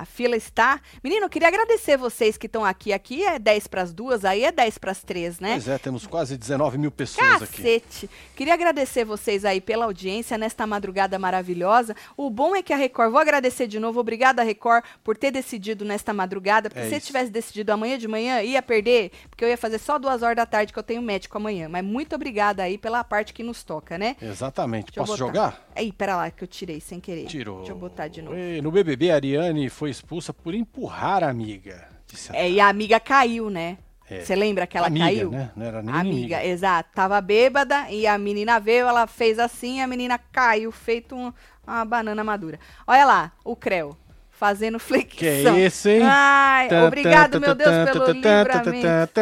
A 0.00 0.06
fila 0.06 0.34
está. 0.34 0.80
Menino, 1.04 1.26
eu 1.26 1.28
queria 1.28 1.48
agradecer 1.48 1.98
vocês 1.98 2.38
que 2.38 2.46
estão 2.46 2.64
aqui. 2.64 2.90
Aqui 2.90 3.22
é 3.22 3.38
10 3.38 3.66
para 3.66 3.82
as 3.82 3.92
duas, 3.92 4.24
aí 4.24 4.44
é 4.44 4.50
10 4.50 4.78
para 4.78 4.92
as 4.92 5.02
três, 5.02 5.38
né? 5.38 5.52
Pois 5.52 5.68
é, 5.68 5.76
temos 5.76 6.06
quase 6.06 6.38
19 6.38 6.78
mil 6.78 6.90
pessoas 6.90 7.40
Cacete. 7.40 8.06
aqui. 8.06 8.10
Queria 8.34 8.54
agradecer 8.54 9.04
vocês 9.04 9.44
aí 9.44 9.60
pela 9.60 9.84
audiência 9.84 10.38
nesta 10.38 10.66
madrugada 10.66 11.18
maravilhosa. 11.18 11.94
O 12.16 12.30
bom 12.30 12.56
é 12.56 12.62
que 12.62 12.72
a 12.72 12.76
Record, 12.76 13.10
vou 13.10 13.20
agradecer 13.20 13.66
de 13.66 13.78
novo, 13.78 14.00
obrigada 14.00 14.42
Record 14.42 14.82
por 15.04 15.18
ter 15.18 15.30
decidido 15.30 15.84
nesta 15.84 16.14
madrugada, 16.14 16.70
porque 16.70 16.86
é 16.86 16.88
se 16.88 16.96
isso. 16.96 17.08
tivesse 17.08 17.30
decidido 17.30 17.70
amanhã 17.70 17.98
de 17.98 18.08
manhã, 18.08 18.40
ia 18.40 18.62
perder, 18.62 19.10
porque 19.28 19.44
eu 19.44 19.50
ia 19.50 19.58
fazer 19.58 19.78
só 19.78 19.98
duas 19.98 20.22
horas 20.22 20.36
da 20.36 20.46
tarde 20.46 20.72
que 20.72 20.78
eu 20.78 20.82
tenho 20.82 21.02
médico 21.02 21.36
amanhã. 21.36 21.68
Mas 21.68 21.84
muito 21.84 22.14
obrigada 22.14 22.62
aí 22.62 22.78
pela 22.78 23.04
parte 23.04 23.34
que 23.34 23.42
nos 23.42 23.62
toca, 23.62 23.98
né? 23.98 24.16
Exatamente. 24.22 24.92
Posso 24.92 25.14
jogar? 25.14 25.68
Aí, 25.76 25.92
pera 25.92 26.16
lá 26.16 26.30
que 26.30 26.42
eu 26.42 26.48
tirei 26.48 26.80
sem 26.80 26.98
querer. 27.00 27.26
Tirou. 27.26 27.58
Deixa 27.58 27.72
eu 27.72 27.76
botar 27.76 28.08
de 28.08 28.22
novo. 28.22 28.34
E 28.34 28.62
no 28.62 28.70
BBB, 28.70 29.10
a 29.10 29.16
Ariane 29.16 29.68
foi 29.68 29.89
expulsa 29.90 30.32
por 30.32 30.54
empurrar 30.54 31.22
a 31.24 31.28
amiga. 31.28 31.88
É, 32.32 32.50
e 32.50 32.60
a 32.60 32.68
amiga 32.68 32.98
caiu, 32.98 33.50
né? 33.50 33.78
Você 34.08 34.32
é. 34.32 34.36
lembra 34.36 34.66
que 34.66 34.76
ela 34.76 34.88
amiga, 34.88 35.04
caiu? 35.04 35.30
Né? 35.30 35.50
Não 35.54 35.66
era 35.66 35.82
nem 35.82 35.94
amiga, 35.94 36.38
amiga, 36.38 36.44
exato. 36.44 36.90
Tava 36.92 37.20
bêbada 37.20 37.88
e 37.90 38.06
a 38.06 38.18
menina 38.18 38.58
veio, 38.58 38.88
ela 38.88 39.06
fez 39.06 39.38
assim, 39.38 39.80
a 39.80 39.86
menina 39.86 40.18
caiu, 40.32 40.72
feito 40.72 41.14
um, 41.14 41.32
uma 41.64 41.84
banana 41.84 42.24
madura. 42.24 42.58
Olha 42.86 43.04
lá, 43.04 43.32
o 43.44 43.54
Creu 43.54 43.96
fazendo 44.40 44.78
flexão. 44.78 45.18
Que 45.18 45.26
é 45.26 45.66
isso, 45.66 45.88
hein? 45.88 46.00
Ai, 46.02 46.68
obrigado, 46.86 47.38
meu 47.38 47.54
Deus, 47.54 47.70
pelo 47.92 48.10
livramento. 48.10 49.20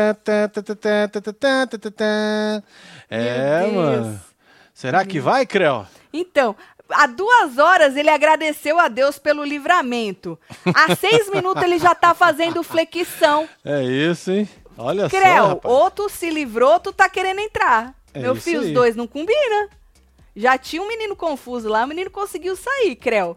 É, 3.10 3.66
mano. 3.66 4.20
Será 4.72 5.04
que 5.04 5.18
vai, 5.18 5.44
Creu? 5.44 5.84
Então, 6.12 6.54
há 6.90 7.06
duas 7.06 7.58
horas 7.58 7.96
ele 7.96 8.10
agradeceu 8.10 8.78
a 8.78 8.88
Deus 8.88 9.18
pelo 9.18 9.44
livramento. 9.44 10.38
Há 10.74 10.94
seis 10.96 11.28
minutos 11.32 11.62
ele 11.62 11.78
já 11.78 11.94
tá 11.94 12.14
fazendo 12.14 12.62
flexão. 12.62 13.48
É 13.64 13.82
isso, 13.82 14.30
hein? 14.30 14.48
Olha 14.76 15.08
Creu, 15.08 15.20
só. 15.20 15.56
Creu, 15.56 15.60
ou 15.64 15.90
tu 15.90 16.08
se 16.08 16.30
livrou, 16.30 16.78
tu 16.78 16.92
tá 16.92 17.08
querendo 17.08 17.40
entrar. 17.40 17.94
É 18.14 18.20
Meu 18.20 18.34
filho, 18.34 18.60
aí. 18.60 18.68
os 18.68 18.72
dois 18.72 18.96
não 18.96 19.06
combinam. 19.06 19.68
Já 20.34 20.56
tinha 20.56 20.80
um 20.82 20.88
menino 20.88 21.16
confuso 21.16 21.68
lá, 21.68 21.84
o 21.84 21.88
menino 21.88 22.10
conseguiu 22.10 22.54
sair, 22.54 22.94
Creu. 22.94 23.36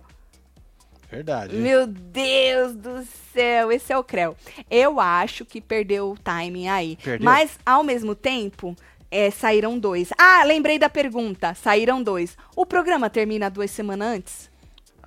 Verdade. 1.10 1.58
Meu 1.58 1.86
Deus 1.86 2.74
do 2.74 3.06
céu, 3.34 3.70
esse 3.72 3.92
é 3.92 3.98
o 3.98 4.04
Creu. 4.04 4.36
Eu 4.70 5.00
acho 5.00 5.44
que 5.44 5.60
perdeu 5.60 6.12
o 6.12 6.18
timing 6.18 6.70
aí. 6.70 6.98
Perdeu. 7.04 7.26
Mas, 7.26 7.60
ao 7.66 7.84
mesmo 7.84 8.16
tempo, 8.16 8.76
é, 9.12 9.30
saíram 9.30 9.78
dois. 9.78 10.10
Ah, 10.18 10.42
lembrei 10.46 10.80
da 10.80 10.90
pergunta. 10.90 11.54
Saíram 11.54 12.02
dois. 12.02 12.38
O 12.56 12.66
programa 12.66 13.10
termina 13.10 13.50
duas 13.50 13.70
semanas 13.70 14.08
antes? 14.08 14.52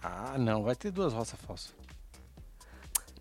Ah, 0.02 0.36
não. 0.38 0.62
Vai 0.62 0.76
ter 0.76 0.90
duas 0.90 1.14
roças 1.14 1.40
falsas. 1.46 1.74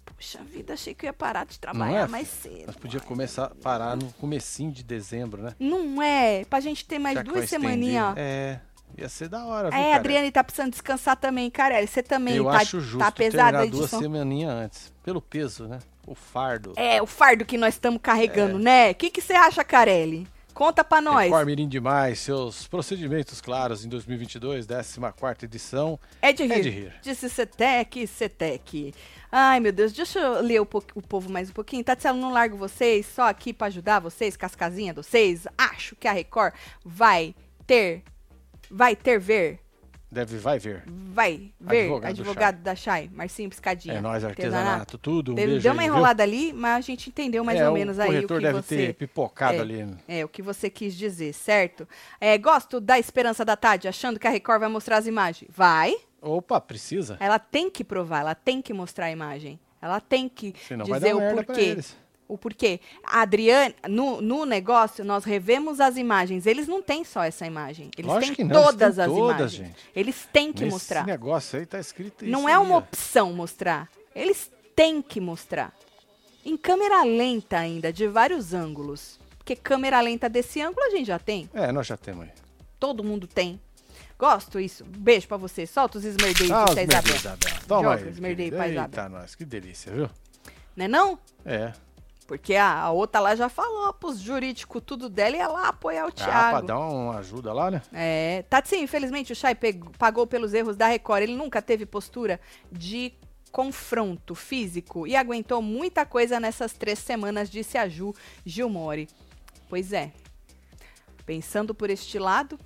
Puxa 0.04 0.40
vida, 0.44 0.74
achei 0.74 0.94
que 0.94 1.06
eu 1.06 1.08
ia 1.08 1.14
parar 1.14 1.46
de 1.46 1.58
trabalhar 1.60 2.06
é, 2.06 2.08
mais 2.08 2.28
cedo. 2.28 2.66
Mas 2.68 2.76
podia 2.76 3.00
começar 3.00 3.50
parar 3.62 3.96
no 3.96 4.12
comecinho 4.14 4.72
de 4.72 4.84
dezembro, 4.84 5.42
né? 5.42 5.54
Não 5.60 6.02
é? 6.02 6.46
Pra 6.46 6.60
gente 6.60 6.86
ter 6.86 7.00
mais 7.00 7.16
Já 7.16 7.24
duas 7.24 7.50
semaninhas. 7.50 8.14
É. 8.18 8.60
Ia 8.98 9.10
ser 9.10 9.28
da 9.28 9.44
hora, 9.44 9.72
viu, 9.72 9.80
É, 9.80 9.94
a 9.94 9.96
Adriane 9.96 10.32
tá 10.32 10.44
precisando 10.44 10.72
descansar 10.72 11.18
também, 11.18 11.50
Carelli. 11.50 11.88
Você 11.88 12.04
também 12.04 12.36
eu 12.36 12.44
tá, 12.46 12.58
acho 12.58 12.80
justo 12.80 13.00
tá 13.00 13.12
pesada 13.12 13.66
duas 13.66 13.90
semaninhas 13.90 14.52
antes. 14.52 14.94
Pelo 15.04 15.20
peso, 15.20 15.68
né? 15.68 15.80
O 16.06 16.14
fardo. 16.14 16.74
É, 16.76 17.02
o 17.02 17.08
fardo 17.08 17.44
que 17.44 17.58
nós 17.58 17.74
estamos 17.74 18.00
carregando, 18.02 18.60
é. 18.60 18.62
né? 18.62 18.92
O 18.92 18.96
que 18.96 19.20
você 19.20 19.34
acha, 19.34 19.64
Carelli? 19.64 20.28
Conta 20.54 20.84
pra 20.84 21.02
nós. 21.02 21.26
Record 21.26 21.48
Mirim 21.48 21.68
Demais, 21.68 22.20
seus 22.20 22.68
procedimentos 22.68 23.42
claros 23.42 23.84
em 23.84 23.90
2022, 23.90 24.68
14 24.68 25.46
edição. 25.46 26.00
É 26.22 26.32
de 26.32 26.44
rir. 26.44 26.54
É 26.54 26.60
de 26.60 26.70
rir. 26.70 26.94
Disse 27.02 27.28
Cetec, 27.28 28.06
Cetec. 28.06 28.94
Ai, 29.32 29.60
meu 29.60 29.72
Deus, 29.72 29.92
deixa 29.92 30.20
eu 30.20 30.42
ler 30.42 30.62
o, 30.62 30.68
o 30.94 31.02
povo 31.02 31.32
mais 31.32 31.50
um 31.50 31.54
pouquinho. 31.54 31.84
Tatiana, 31.84 32.20
não 32.20 32.32
largo 32.32 32.56
vocês, 32.56 33.08
só 33.08 33.24
aqui 33.24 33.52
para 33.52 33.68
ajudar 33.68 34.00
vocês, 34.00 34.38
cascazinha 34.38 34.94
de 34.94 35.02
vocês. 35.02 35.48
Acho 35.58 35.96
que 35.96 36.08
a 36.08 36.12
Record 36.12 36.54
vai 36.86 37.34
ter, 37.66 38.04
vai 38.70 38.96
ter 38.96 39.20
ver 39.20 39.63
Deve, 40.14 40.38
vai 40.38 40.60
ver. 40.60 40.84
Vai 40.88 41.52
ver, 41.60 41.82
advogado, 41.82 42.12
advogado 42.12 42.62
da 42.62 42.76
Chay, 42.76 43.10
Marcinho 43.12 43.50
Piscadinha. 43.50 43.96
É 43.96 44.02
nós, 44.02 44.24
artesanato, 44.24 44.98
tudo. 44.98 45.32
Um 45.32 45.36
deu, 45.36 45.60
deu 45.60 45.74
uma 45.74 45.84
enrolada 45.84 46.24
viu? 46.26 46.34
ali, 46.34 46.54
mas 46.54 46.78
a 46.78 46.82
gente 46.82 47.10
entendeu 47.10 47.44
mais 47.44 47.60
é, 47.60 47.68
ou 47.68 47.74
menos 47.74 47.98
o 47.98 48.02
aí 48.02 48.24
o 48.24 48.28
que 48.28 48.40
deve 48.40 48.62
você... 48.62 48.76
ter 48.78 48.94
pipocado 48.94 49.58
é, 49.58 49.60
ali. 49.60 49.96
É, 50.08 50.24
o 50.24 50.28
que 50.28 50.42
você 50.42 50.70
quis 50.70 50.96
dizer, 50.96 51.34
certo? 51.34 51.88
É, 52.22 52.38
gosto 52.38 52.80
da 52.80 53.00
esperança 53.00 53.44
da 53.44 53.56
Tade, 53.56 53.88
achando 53.88 54.20
que 54.20 54.28
a 54.28 54.30
Record 54.30 54.60
vai 54.60 54.70
mostrar 54.70 54.98
as 54.98 55.08
imagens. 55.08 55.50
Vai. 55.52 55.96
Opa, 56.22 56.62
precisa. 56.62 57.18
Ela 57.20 57.40
tem 57.40 57.70
que 57.70 57.84
provar, 57.84 58.20
ela 58.20 58.36
tem 58.36 58.62
que 58.62 58.72
mostrar 58.72 59.08
a 59.08 59.12
imagem. 59.12 59.60
Ela 59.82 60.00
tem 60.00 60.30
que 60.30 60.54
Senão 60.66 60.86
dizer 60.86 61.14
o 61.14 61.20
porquê 61.20 61.78
o 62.28 62.38
porquê. 62.38 62.80
A 63.04 63.22
Adriane, 63.22 63.76
no, 63.88 64.22
no 64.22 64.46
negócio, 64.46 65.04
nós 65.04 65.24
revemos 65.24 65.80
as 65.80 65.98
imagens. 65.98 66.46
Eles 66.46 66.68
não 66.68 66.82
têm 66.82 67.04
só 67.04 67.24
essa 67.24 67.46
imagem. 67.46 67.90
Eles 67.98 68.12
Lógico 68.12 68.36
têm 68.36 68.46
não, 68.46 68.64
todas 68.64 68.82
eles 68.82 68.96
têm 68.96 69.04
as 69.06 69.12
todas, 69.12 69.54
imagens. 69.54 69.68
Gente. 69.68 69.90
Eles 69.96 70.28
têm 70.32 70.54
que 70.54 70.64
Nesse 70.64 70.74
mostrar. 70.74 71.00
Esse 71.02 71.08
negócio 71.08 71.60
aí 71.60 71.66
tá 71.66 71.80
escrito 71.80 72.26
Não 72.26 72.48
é 72.48 72.58
uma 72.58 72.78
opção 72.78 73.34
mostrar. 73.34 73.90
Eles 74.16 74.52
têm 74.76 75.02
que 75.02 75.20
mostrar. 75.20 75.74
Em 76.46 76.58
câmera 76.58 77.04
lenta 77.04 77.58
ainda, 77.58 77.92
de 77.92 78.08
vários 78.08 78.54
ângulos. 78.54 79.20
Porque 79.38 79.56
câmera 79.56 80.00
lenta 80.02 80.30
desse 80.30 80.62
ângulo 80.62 80.86
a 80.86 80.90
gente 80.90 81.08
já 81.08 81.20
tem. 81.20 81.50
É, 81.54 81.72
nós 81.72 81.88
já 81.88 81.98
temos 81.98 82.24
aí. 82.24 82.32
Todo 82.80 83.04
mundo 83.04 83.28
tem. 83.28 83.60
Gosto 84.18 84.60
isso. 84.60 84.86
Beijo 84.86 85.28
pra 85.28 85.38
você. 85.38 85.66
Solta 85.66 85.98
os 85.98 86.06
esmerdei 86.06 86.50
ah, 86.52 86.66
pra 86.66 86.84
Isabel. 86.84 87.60
Toma 87.68 87.84
Joga 87.84 88.06
aí. 88.06 88.10
Esmerdei 88.10 88.52
pra 88.52 88.68
Isabel. 88.70 88.84
Eita, 88.84 89.10
nós, 89.10 89.36
que 89.36 89.44
delícia, 89.44 89.92
viu? 89.92 90.10
Não 90.76 90.86
é 90.86 90.88
não? 90.88 91.20
É. 91.46 91.74
Porque 92.34 92.56
a, 92.56 92.80
a, 92.80 92.92
outra 92.92 93.22
lá 93.22 93.36
já 93.36 93.48
falou 93.48 93.94
pros 93.94 94.20
jurídicos 94.20 94.82
tudo 94.84 95.08
dela 95.08 95.36
e 95.36 95.38
ia 95.38 95.48
lá 95.48 95.68
apoiar 95.68 96.08
o 96.08 96.12
Thiago. 96.12 96.32
Ah, 96.34 96.50
pra 96.50 96.62
dar 96.62 96.80
uma 96.80 97.20
ajuda 97.20 97.54
lá, 97.54 97.70
né? 97.70 97.80
É. 97.94 98.44
Tá, 98.50 98.60
sim, 98.66 98.82
infelizmente 98.82 99.32
o 99.32 99.36
Chay 99.36 99.56
pagou 100.00 100.26
pelos 100.26 100.52
erros 100.52 100.76
da 100.76 100.88
Record. 100.88 101.22
Ele 101.22 101.36
nunca 101.36 101.62
teve 101.62 101.86
postura 101.86 102.40
de 102.72 103.14
confronto 103.52 104.34
físico 104.34 105.06
e 105.06 105.16
aguentou 105.16 105.62
muita 105.62 106.08
coisa 106.08 106.40
nessas 106.40 106.74
três 106.74 106.98
semanas, 106.98 107.52
disse 107.52 107.78
a 107.78 107.88
Ju 107.88 108.16
Gilmore. 108.44 109.08
Pois 109.70 109.94
é. 109.94 110.12
Pensando 111.28 111.76
por 111.76 111.92
este 111.92 112.18
lado, 112.18 112.58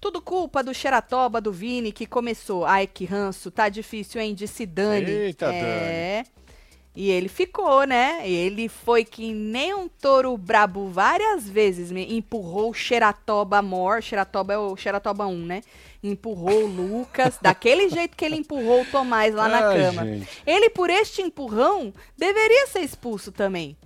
tudo 0.00 0.22
culpa 0.22 0.62
do 0.62 0.72
Xeratoba, 0.72 1.40
do 1.40 1.50
Vini, 1.50 1.90
que 1.90 2.06
começou. 2.06 2.64
Ai, 2.64 2.86
que 2.86 3.04
ranço, 3.04 3.50
tá 3.50 3.68
difícil, 3.68 4.20
hein? 4.20 4.32
Disse 4.32 4.64
Dani. 4.64 5.10
Eita, 5.10 5.52
é. 5.52 6.22
Dani. 6.22 6.37
E 6.98 7.12
ele 7.12 7.28
ficou, 7.28 7.84
né? 7.84 8.28
Ele 8.28 8.68
foi 8.68 9.04
que 9.04 9.32
nem 9.32 9.72
um 9.72 9.86
touro 9.86 10.36
brabo 10.36 10.88
várias 10.88 11.48
vezes, 11.48 11.92
me 11.92 12.16
empurrou 12.16 12.70
o 12.70 12.74
Xeratoba 12.74 13.62
Mor, 13.62 14.02
Xeratoba 14.02 14.54
é 14.54 14.58
o 14.58 14.76
Xeratoba 14.76 15.24
1, 15.24 15.46
né? 15.46 15.60
Empurrou 16.02 16.64
o 16.64 16.66
Lucas, 16.66 17.38
daquele 17.40 17.88
jeito 17.88 18.16
que 18.16 18.24
ele 18.24 18.34
empurrou 18.34 18.82
o 18.82 18.84
Tomás 18.84 19.32
lá 19.32 19.46
na 19.48 19.68
Ai, 19.68 19.76
cama. 19.78 20.04
Gente. 20.04 20.28
Ele, 20.44 20.70
por 20.70 20.90
este 20.90 21.22
empurrão, 21.22 21.94
deveria 22.16 22.66
ser 22.66 22.80
expulso 22.80 23.30
também. 23.30 23.76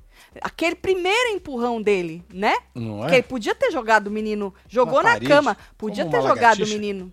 Aquele 0.41 0.75
primeiro 0.75 1.35
empurrão 1.35 1.83
dele, 1.83 2.25
né? 2.33 2.57
Não 2.75 3.05
é? 3.05 3.09
Que 3.11 3.15
ele 3.17 3.25
podia 3.25 3.55
ter 3.55 3.71
jogado 3.71 4.07
o 4.07 4.11
menino, 4.11 4.55
jogou 4.67 5.03
na, 5.03 5.21
na 5.21 5.21
cama, 5.21 5.55
podia 5.77 6.07
ter 6.07 6.23
jogado 6.23 6.65
o 6.65 6.67
menino 6.67 7.13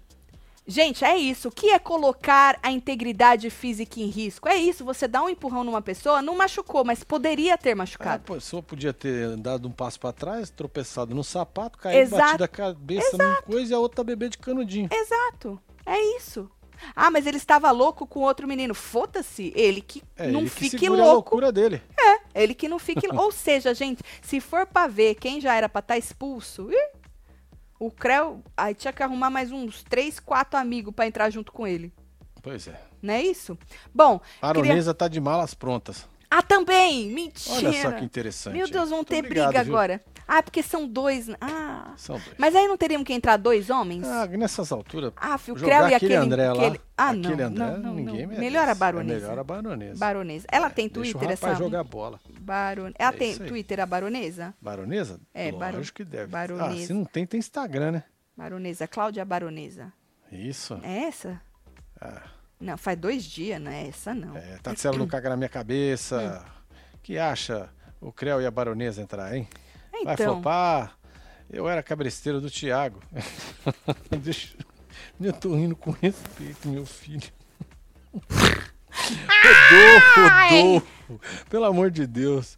Gente, 0.70 1.04
é 1.04 1.18
isso. 1.18 1.48
O 1.48 1.52
que 1.52 1.72
é 1.72 1.80
colocar 1.80 2.60
a 2.62 2.72
integridade 2.72 3.50
física 3.50 4.00
em 4.00 4.06
risco? 4.06 4.48
É 4.48 4.56
isso. 4.56 4.86
Você 4.86 5.08
dá 5.08 5.24
um 5.24 5.28
empurrão 5.28 5.64
numa 5.64 5.82
pessoa, 5.82 6.22
não 6.22 6.38
machucou, 6.38 6.86
mas 6.86 7.04
poderia 7.04 7.58
ter 7.58 7.74
machucado. 7.74 8.24
A 8.32 8.36
pessoa 8.36 8.62
podia 8.62 8.94
ter 8.94 9.36
dado 9.38 9.68
um 9.68 9.72
passo 9.72 10.00
para 10.00 10.14
trás, 10.14 10.52
tropeçado 10.52 11.16
no 11.16 11.24
sapato, 11.24 11.80
caído, 11.80 12.12
batido 12.16 12.44
a 12.44 12.48
cabeça 12.48 13.16
Exato. 13.16 13.24
numa 13.24 13.42
coisa 13.42 13.74
e 13.74 13.76
a 13.76 13.80
outra 13.80 14.04
bebê 14.04 14.30
de 14.30 14.38
canudinho. 14.38 14.90
Exato. 14.94 15.60
É 15.88 16.00
isso. 16.18 16.48
Ah, 16.96 17.10
mas 17.10 17.26
ele 17.26 17.38
estava 17.38 17.72
louco 17.72 18.06
com 18.06 18.20
outro 18.20 18.48
menino. 18.48 18.76
Foda-se, 18.76 19.52
ele 19.56 19.82
que 19.82 20.04
é, 20.16 20.28
não 20.28 20.42
ele 20.42 20.50
fique 20.50 20.78
que 20.78 20.88
louco. 20.88 21.04
a 21.04 21.14
loucura 21.14 21.52
dele. 21.52 21.82
É, 22.00 22.44
ele 22.44 22.54
que 22.54 22.68
não 22.68 22.78
fique. 22.78 23.08
Ou 23.12 23.32
seja, 23.32 23.74
gente, 23.74 24.04
se 24.22 24.40
for 24.40 24.68
para 24.68 24.88
ver 24.88 25.16
quem 25.16 25.42
já 25.42 25.56
era 25.56 25.68
para 25.68 25.80
estar 25.80 25.94
tá 25.96 25.98
expulso, 25.98 26.72
ih, 26.72 26.99
o 27.80 27.90
Creu, 27.90 28.44
aí 28.58 28.76
tinha 28.76 28.92
que 28.92 29.02
arrumar 29.02 29.30
mais 29.30 29.52
uns 29.52 29.82
três, 29.84 30.20
quatro 30.20 30.60
amigos 30.60 30.94
para 30.94 31.08
entrar 31.08 31.30
junto 31.30 31.52
com 31.52 31.66
ele. 31.66 31.94
Pois 32.42 32.68
é. 32.68 32.80
Não 33.02 33.14
é 33.14 33.24
isso? 33.24 33.58
Bom. 33.94 34.20
A 34.42 34.48
Baronesa 34.48 34.74
queria... 34.76 34.94
tá 34.94 35.08
de 35.08 35.22
malas 35.22 35.54
prontas. 35.54 36.06
Ah, 36.30 36.44
também! 36.44 37.10
Mentira! 37.12 37.70
Olha 37.70 37.82
só 37.82 37.92
que 37.94 38.04
interessante. 38.04 38.54
Meu 38.56 38.70
Deus, 38.70 38.90
vão 38.90 39.04
ter 39.04 39.20
obrigado, 39.20 39.48
briga 39.48 39.64
viu? 39.64 39.74
agora. 39.74 40.04
Ah, 40.28 40.44
porque 40.44 40.62
são 40.62 40.88
dois. 40.88 41.28
Ah. 41.42 41.69
São 42.00 42.16
dois. 42.16 42.34
Mas 42.38 42.56
aí 42.56 42.66
não 42.66 42.78
teríamos 42.78 43.06
que 43.06 43.12
entrar 43.12 43.36
dois 43.36 43.70
homens? 43.70 44.08
Ah, 44.08 44.26
nessas 44.26 44.72
alturas. 44.72 45.12
Ah, 45.18 45.36
o 45.36 45.56
Creu 45.56 45.90
e 45.90 45.94
aquele. 45.94 46.16
André 46.16 46.48
lá, 46.48 46.68
aquele... 46.68 46.82
Ah, 46.96 47.12
não. 47.12 47.30
Aquele 47.30 47.44
André, 47.44 47.66
não, 47.66 47.78
não, 47.78 47.94
ninguém 47.94 48.26
não. 48.26 48.40
Melhor 48.40 48.70
a 48.70 48.74
baronesa. 48.74 49.18
É 49.18 49.22
melhor 49.22 49.40
a 49.40 49.44
baronesa. 49.44 50.00
Baronesa. 50.00 50.48
Ela 50.50 50.68
é, 50.68 50.70
tem 50.70 50.88
Twitter, 50.88 51.28
deixa 51.28 51.46
o 51.46 51.50
essa. 51.50 51.60
jogar 51.60 51.84
bola. 51.84 52.18
Baron... 52.40 52.92
Ela 52.98 53.14
é 53.14 53.18
tem 53.18 53.38
Twitter, 53.38 53.82
a 53.82 53.86
baronesa? 53.86 54.54
Baronesa? 54.62 55.20
É, 55.34 55.52
Lógico 55.52 55.98
que 55.98 56.06
deve. 56.06 56.28
Baronesa. 56.28 56.84
Ah, 56.84 56.88
se 56.88 56.94
não 56.94 57.04
tem, 57.04 57.26
tem 57.26 57.38
Instagram, 57.38 57.92
né? 57.92 58.04
Baronesa, 58.38 58.88
Cláudia 58.88 59.26
Baronesa. 59.26 59.92
Isso. 60.32 60.80
É 60.82 61.04
essa? 61.04 61.42
Ah. 62.00 62.24
Não, 62.62 62.78
faz 62.78 62.98
dois 62.98 63.26
dias, 63.26 63.62
não 63.62 63.72
é 63.72 63.90
essa 63.90 64.14
não. 64.14 64.38
É, 64.38 64.58
Tatselo 64.64 64.98
não 64.98 65.08
caga 65.08 65.30
na 65.30 65.36
minha 65.36 65.50
cabeça. 65.50 66.46
Hum. 66.46 66.80
que 67.04 67.18
acha 67.18 67.70
o 68.00 68.12
Creu 68.14 68.42
e 68.42 68.46
a 68.46 68.52
Baronesa 68.52 69.02
entrar, 69.02 69.36
hein? 69.36 69.50
Então. 69.94 70.06
Vai 70.06 70.18
flopar. 70.18 70.99
Eu 71.52 71.68
era 71.68 71.82
cabresteiro 71.82 72.40
do 72.40 72.50
Thiago. 72.50 73.00
Deixa... 74.22 74.50
Eu 75.20 75.34
tô 75.34 75.56
rindo 75.56 75.76
com 75.76 75.92
respeito, 75.92 76.68
meu 76.68 76.86
filho. 76.86 77.30
Rodolfo, 78.92 80.22
Rodolfo. 80.50 80.88
Pelo 81.50 81.66
amor 81.66 81.90
de 81.90 82.06
Deus. 82.06 82.58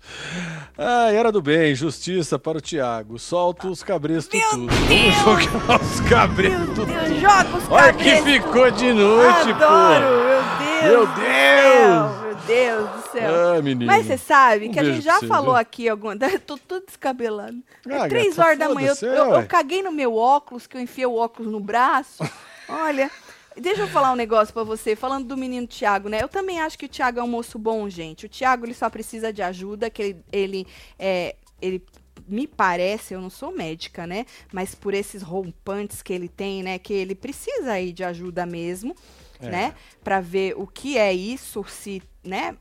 Ah, 0.77 1.09
era 1.11 1.31
do 1.31 1.41
bem, 1.41 1.73
justiça 1.73 2.37
para 2.37 2.57
o 2.57 2.61
Thiago. 2.61 3.17
Solta 3.17 3.67
os 3.67 3.81
cabrestos 3.81 4.37
Meu 4.39 4.49
tudo. 4.49 4.87
Deus. 4.87 5.15
Vamos 5.23 5.43
jogar 5.45 5.81
os 5.81 5.99
cabrestos 6.01 6.75
tudo. 6.75 6.91
Joga 7.19 7.57
os 7.57 7.69
Olha 7.69 7.93
que 7.93 8.21
ficou 8.21 8.71
de 8.71 8.93
noite, 8.93 9.51
Adoro, 9.51 10.05
pô. 10.05 10.85
Meu 10.85 11.07
Deus. 11.07 11.17
Meu 11.17 12.11
Deus. 12.11 12.20
Meu 12.47 12.55
Deus 12.55 12.89
do 12.89 13.11
céu. 13.11 13.31
Ah. 13.33 13.85
Mas 13.85 14.05
você 14.05 14.17
sabe 14.17 14.67
um 14.67 14.71
que 14.71 14.79
a 14.79 14.83
gente 14.83 15.01
já 15.01 15.19
falou 15.21 15.55
aqui 15.55 15.87
alguma. 15.87 16.15
tô 16.45 16.57
tudo 16.57 16.85
descabelado. 16.85 17.61
Ah, 17.89 18.05
é 18.05 18.09
três 18.09 18.35
gata, 18.35 18.47
horas 18.47 18.59
da 18.59 18.69
manhã. 18.69 18.93
Eu, 19.01 19.07
eu, 19.07 19.33
eu 19.33 19.47
caguei 19.47 19.81
no 19.81 19.91
meu 19.91 20.15
óculos, 20.15 20.67
que 20.67 20.77
eu 20.77 20.81
enfiei 20.81 21.05
o 21.05 21.15
óculos 21.15 21.51
no 21.51 21.59
braço. 21.59 22.23
Olha. 22.67 23.09
Deixa 23.57 23.81
eu 23.81 23.87
falar 23.87 24.13
um 24.13 24.15
negócio 24.15 24.53
para 24.53 24.63
você, 24.63 24.95
falando 24.95 25.27
do 25.27 25.35
menino 25.35 25.67
Tiago, 25.67 26.07
né? 26.07 26.23
Eu 26.23 26.29
também 26.29 26.61
acho 26.61 26.79
que 26.79 26.85
o 26.85 26.89
Tiago 26.89 27.19
é 27.19 27.23
um 27.23 27.27
moço 27.27 27.59
bom, 27.59 27.89
gente. 27.89 28.25
O 28.25 28.29
Tiago 28.29 28.65
ele 28.65 28.73
só 28.73 28.89
precisa 28.89 29.33
de 29.33 29.41
ajuda, 29.41 29.89
que 29.89 30.01
ele, 30.01 30.23
ele, 30.31 30.67
é, 30.97 31.35
ele 31.61 31.83
me 32.27 32.47
parece, 32.47 33.13
eu 33.13 33.19
não 33.19 33.29
sou 33.29 33.51
médica, 33.51 34.07
né? 34.07 34.25
Mas 34.53 34.73
por 34.73 34.93
esses 34.93 35.21
rompantes 35.21 36.01
que 36.01 36.13
ele 36.13 36.29
tem, 36.29 36.63
né? 36.63 36.79
Que 36.79 36.93
ele 36.93 37.13
precisa 37.13 37.73
aí 37.73 37.91
de 37.91 38.05
ajuda 38.05 38.45
mesmo, 38.45 38.95
é. 39.41 39.49
né? 39.49 39.75
Para 40.01 40.21
ver 40.21 40.55
o 40.57 40.65
que 40.65 40.97
é 40.97 41.13
isso, 41.13 41.63
se, 41.67 42.01
né? 42.23 42.55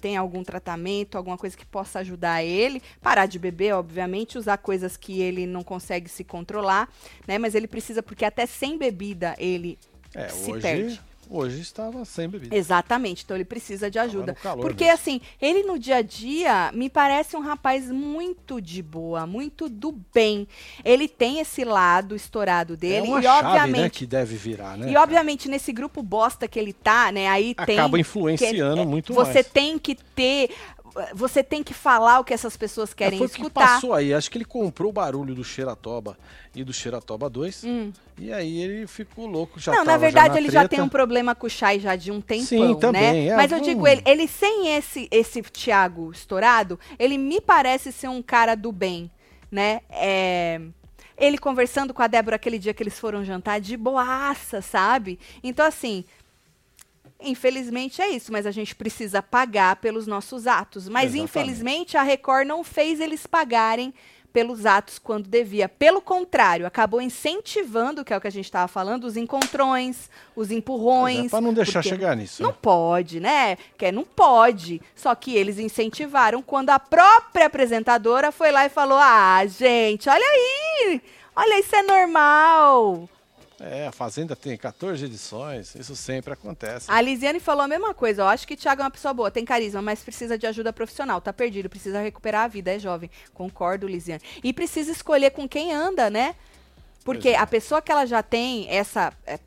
Tem 0.00 0.16
algum 0.16 0.42
tratamento, 0.42 1.18
alguma 1.18 1.36
coisa 1.36 1.56
que 1.56 1.66
possa 1.66 1.98
ajudar 1.98 2.42
ele. 2.42 2.82
Parar 3.02 3.26
de 3.26 3.38
beber, 3.38 3.74
obviamente, 3.74 4.38
usar 4.38 4.56
coisas 4.56 4.96
que 4.96 5.20
ele 5.20 5.46
não 5.46 5.62
consegue 5.62 6.08
se 6.08 6.24
controlar, 6.24 6.88
né? 7.26 7.36
Mas 7.36 7.54
ele 7.54 7.66
precisa, 7.66 8.02
porque 8.02 8.24
até 8.24 8.46
sem 8.46 8.78
bebida 8.78 9.34
ele 9.38 9.78
é, 10.14 10.28
se 10.28 10.50
hoje, 10.50 10.62
perde. 10.62 11.00
Hoje 11.32 11.60
estava 11.60 12.04
sem 12.04 12.28
bebida. 12.28 12.56
Exatamente, 12.56 13.22
então 13.22 13.36
ele 13.36 13.44
precisa 13.44 13.88
de 13.88 14.00
ajuda. 14.00 14.36
Porque 14.60 14.84
mesmo. 14.84 14.94
assim, 14.94 15.20
ele 15.40 15.62
no 15.62 15.78
dia 15.78 15.98
a 15.98 16.02
dia 16.02 16.72
me 16.72 16.90
parece 16.90 17.36
um 17.36 17.40
rapaz 17.40 17.88
muito 17.88 18.60
de 18.60 18.82
boa, 18.82 19.28
muito 19.28 19.68
do 19.68 19.92
bem. 20.12 20.48
Ele 20.84 21.06
tem 21.06 21.38
esse 21.38 21.64
lado 21.64 22.16
estourado 22.16 22.76
dele 22.76 22.96
é 22.96 23.02
uma 23.02 23.20
e 23.20 23.22
chave, 23.22 23.46
obviamente 23.46 23.80
né, 23.80 23.90
que 23.90 24.06
deve 24.06 24.34
virar, 24.34 24.76
né? 24.76 24.90
E 24.90 24.96
obviamente 24.96 25.48
nesse 25.48 25.72
grupo 25.72 26.02
bosta 26.02 26.48
que 26.48 26.58
ele 26.58 26.72
tá, 26.72 27.12
né, 27.12 27.28
aí 27.28 27.52
Acaba 27.52 27.66
tem 27.66 27.78
Acaba 27.78 28.00
influenciando 28.00 28.82
que, 28.82 28.86
muito 28.88 29.14
você 29.14 29.32
mais. 29.32 29.46
Você 29.46 29.52
tem 29.52 29.78
que 29.78 29.94
ter 29.94 30.50
você 31.14 31.42
tem 31.42 31.62
que 31.62 31.74
falar 31.74 32.20
o 32.20 32.24
que 32.24 32.34
essas 32.34 32.56
pessoas 32.56 32.92
querem 32.92 33.16
é, 33.16 33.18
foi 33.18 33.26
escutar. 33.26 33.66
Que 33.66 33.72
passou 33.74 33.94
aí, 33.94 34.12
acho 34.12 34.30
que 34.30 34.38
ele 34.38 34.44
comprou 34.44 34.90
o 34.90 34.92
barulho 34.92 35.34
do 35.34 35.44
Xeratoba 35.44 36.16
e 36.54 36.64
do 36.64 36.72
Xeratoba 36.72 37.28
2. 37.30 37.64
Hum. 37.64 37.92
E 38.18 38.32
aí 38.32 38.60
ele 38.60 38.86
ficou 38.86 39.26
louco, 39.26 39.58
já 39.58 39.72
Não, 39.72 39.84
na 39.84 39.96
verdade 39.96 40.28
já 40.28 40.32
na 40.34 40.38
ele 40.40 40.48
treta. 40.48 40.62
já 40.62 40.68
tem 40.68 40.80
um 40.80 40.88
problema 40.88 41.34
com 41.34 41.46
o 41.46 41.50
Chay 41.50 41.80
já 41.80 41.96
de 41.96 42.10
um 42.10 42.20
tempão, 42.20 42.46
Sim, 42.46 42.74
também, 42.78 43.26
né? 43.26 43.26
É, 43.28 43.36
Mas 43.36 43.52
eu 43.52 43.60
digo, 43.60 43.86
ele, 43.86 44.02
ele 44.04 44.28
sem 44.28 44.76
esse 44.76 45.08
esse 45.10 45.42
Thiago 45.42 46.10
estourado, 46.12 46.78
ele 46.98 47.16
me 47.16 47.40
parece 47.40 47.92
ser 47.92 48.08
um 48.08 48.22
cara 48.22 48.54
do 48.54 48.72
bem, 48.72 49.10
né? 49.50 49.80
É 49.90 50.60
ele 51.20 51.36
conversando 51.36 51.92
com 51.92 52.02
a 52.02 52.06
Débora 52.06 52.36
aquele 52.36 52.58
dia 52.58 52.72
que 52.72 52.82
eles 52.82 52.98
foram 52.98 53.22
jantar 53.22 53.60
de 53.60 53.76
boaça, 53.76 54.62
sabe? 54.62 55.18
Então 55.44 55.66
assim, 55.66 56.04
Infelizmente 57.22 58.00
é 58.00 58.08
isso, 58.08 58.32
mas 58.32 58.46
a 58.46 58.50
gente 58.50 58.74
precisa 58.74 59.22
pagar 59.22 59.76
pelos 59.76 60.06
nossos 60.06 60.46
atos. 60.46 60.88
Mas 60.88 61.14
Exatamente. 61.14 61.24
infelizmente 61.24 61.96
a 61.96 62.02
Record 62.02 62.46
não 62.46 62.64
fez 62.64 63.00
eles 63.00 63.26
pagarem 63.26 63.92
pelos 64.32 64.64
atos 64.64 64.98
quando 64.98 65.28
devia. 65.28 65.68
Pelo 65.68 66.00
contrário, 66.00 66.66
acabou 66.66 67.00
incentivando, 67.00 68.04
que 68.04 68.12
é 68.12 68.16
o 68.16 68.20
que 68.20 68.28
a 68.28 68.32
gente 68.32 68.44
estava 68.44 68.68
falando, 68.68 69.04
os 69.04 69.16
encontrões, 69.16 70.08
os 70.34 70.50
empurrões. 70.50 71.26
É 71.26 71.28
para 71.28 71.40
não 71.40 71.52
deixar 71.52 71.82
chegar 71.82 72.16
nisso. 72.16 72.42
Não 72.42 72.50
né? 72.50 72.56
pode, 72.60 73.20
né? 73.20 73.56
Que 73.76 73.90
não 73.90 74.04
pode. 74.04 74.80
Só 74.94 75.14
que 75.14 75.34
eles 75.34 75.58
incentivaram 75.58 76.42
quando 76.42 76.70
a 76.70 76.78
própria 76.78 77.46
apresentadora 77.46 78.32
foi 78.32 78.50
lá 78.50 78.66
e 78.66 78.68
falou: 78.68 78.98
"Ah, 78.98 79.44
gente, 79.46 80.08
olha 80.08 80.24
aí! 80.24 81.02
Olha, 81.34 81.60
isso 81.60 81.74
é 81.74 81.82
normal. 81.82 83.08
É, 83.60 83.86
a 83.86 83.92
Fazenda 83.92 84.34
tem 84.34 84.56
14 84.56 85.04
edições, 85.04 85.74
isso 85.74 85.94
sempre 85.94 86.32
acontece. 86.32 86.90
A 86.90 86.98
Lisiane 86.98 87.38
falou 87.38 87.62
a 87.62 87.68
mesma 87.68 87.92
coisa. 87.92 88.22
Eu 88.22 88.26
acho 88.26 88.46
que 88.46 88.54
o 88.54 88.56
Thiago 88.56 88.80
é 88.80 88.84
uma 88.84 88.90
pessoa 88.90 89.12
boa, 89.12 89.30
tem 89.30 89.44
carisma, 89.44 89.82
mas 89.82 90.02
precisa 90.02 90.38
de 90.38 90.46
ajuda 90.46 90.72
profissional. 90.72 91.20
Tá 91.20 91.30
perdido, 91.30 91.68
precisa 91.68 92.00
recuperar 92.00 92.44
a 92.44 92.48
vida, 92.48 92.72
é 92.72 92.78
jovem. 92.78 93.10
Concordo, 93.34 93.86
Lisiane. 93.86 94.22
E 94.42 94.50
precisa 94.54 94.90
escolher 94.90 95.32
com 95.32 95.46
quem 95.46 95.74
anda, 95.74 96.08
né? 96.08 96.34
Porque 97.04 97.30
é. 97.30 97.36
a 97.36 97.46
pessoa 97.46 97.82
que 97.82 97.92
ela 97.92 98.06
já 98.06 98.22
tem 98.22 98.66
essa 98.70 99.12
é, 99.26 99.38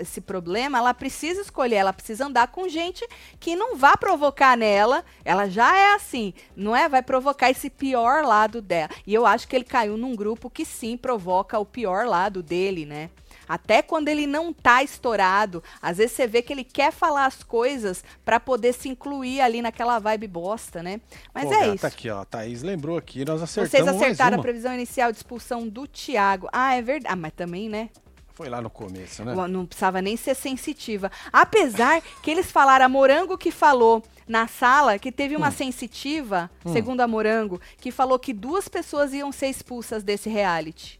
esse 0.00 0.20
problema, 0.20 0.78
ela 0.78 0.94
precisa 0.94 1.40
escolher, 1.40 1.76
ela 1.76 1.92
precisa 1.92 2.26
andar 2.26 2.48
com 2.48 2.68
gente 2.68 3.06
que 3.38 3.54
não 3.54 3.76
vá 3.76 3.96
provocar 3.96 4.56
nela. 4.56 5.04
Ela 5.24 5.48
já 5.48 5.76
é 5.76 5.94
assim, 5.94 6.32
não 6.56 6.74
é? 6.74 6.88
Vai 6.88 7.02
provocar 7.02 7.50
esse 7.50 7.68
pior 7.68 8.24
lado 8.24 8.60
dela. 8.60 8.90
E 9.06 9.14
eu 9.14 9.26
acho 9.26 9.46
que 9.46 9.54
ele 9.54 9.64
caiu 9.64 9.96
num 9.96 10.16
grupo 10.16 10.50
que 10.50 10.64
sim 10.64 10.96
provoca 10.96 11.58
o 11.58 11.66
pior 11.66 12.06
lado 12.06 12.42
dele, 12.42 12.86
né? 12.86 13.10
Até 13.50 13.82
quando 13.82 14.06
ele 14.06 14.28
não 14.28 14.52
tá 14.52 14.80
estourado, 14.80 15.60
às 15.82 15.96
vezes 15.96 16.12
você 16.12 16.24
vê 16.24 16.40
que 16.40 16.52
ele 16.52 16.62
quer 16.62 16.92
falar 16.92 17.26
as 17.26 17.42
coisas 17.42 18.04
para 18.24 18.38
poder 18.38 18.72
se 18.72 18.88
incluir 18.88 19.40
ali 19.40 19.60
naquela 19.60 19.98
vibe 19.98 20.28
bosta, 20.28 20.84
né? 20.84 21.00
Mas 21.34 21.48
Pô, 21.48 21.54
é 21.54 21.58
gata, 21.58 21.74
isso. 21.74 21.86
aqui, 21.88 22.08
ó, 22.10 22.20
a 22.20 22.24
Thaís 22.24 22.62
lembrou 22.62 22.96
aqui, 22.96 23.24
nós 23.24 23.42
acertamos 23.42 23.72
Vocês 23.72 23.88
acertaram 23.88 24.38
a 24.38 24.40
previsão 24.40 24.72
inicial 24.72 25.10
de 25.10 25.18
expulsão 25.18 25.66
do 25.66 25.84
Thiago. 25.88 26.48
Ah, 26.52 26.76
é 26.76 26.80
verdade. 26.80 27.12
Ah, 27.12 27.16
mas 27.16 27.32
também, 27.32 27.68
né? 27.68 27.90
Foi 28.34 28.48
lá 28.48 28.60
no 28.62 28.70
começo, 28.70 29.24
né? 29.24 29.34
Não 29.48 29.66
precisava 29.66 30.00
nem 30.00 30.16
ser 30.16 30.36
sensitiva. 30.36 31.10
Apesar 31.32 32.00
que 32.22 32.30
eles 32.30 32.52
falaram, 32.52 32.86
a 32.86 32.88
Morango 32.88 33.36
que 33.36 33.50
falou 33.50 34.00
na 34.28 34.46
sala 34.46 34.96
que 34.96 35.10
teve 35.10 35.34
uma 35.34 35.48
hum. 35.48 35.52
sensitiva, 35.52 36.48
hum. 36.64 36.72
segundo 36.72 37.00
a 37.00 37.08
Morango, 37.08 37.60
que 37.78 37.90
falou 37.90 38.16
que 38.16 38.32
duas 38.32 38.68
pessoas 38.68 39.12
iam 39.12 39.32
ser 39.32 39.48
expulsas 39.48 40.04
desse 40.04 40.30
reality 40.30 40.99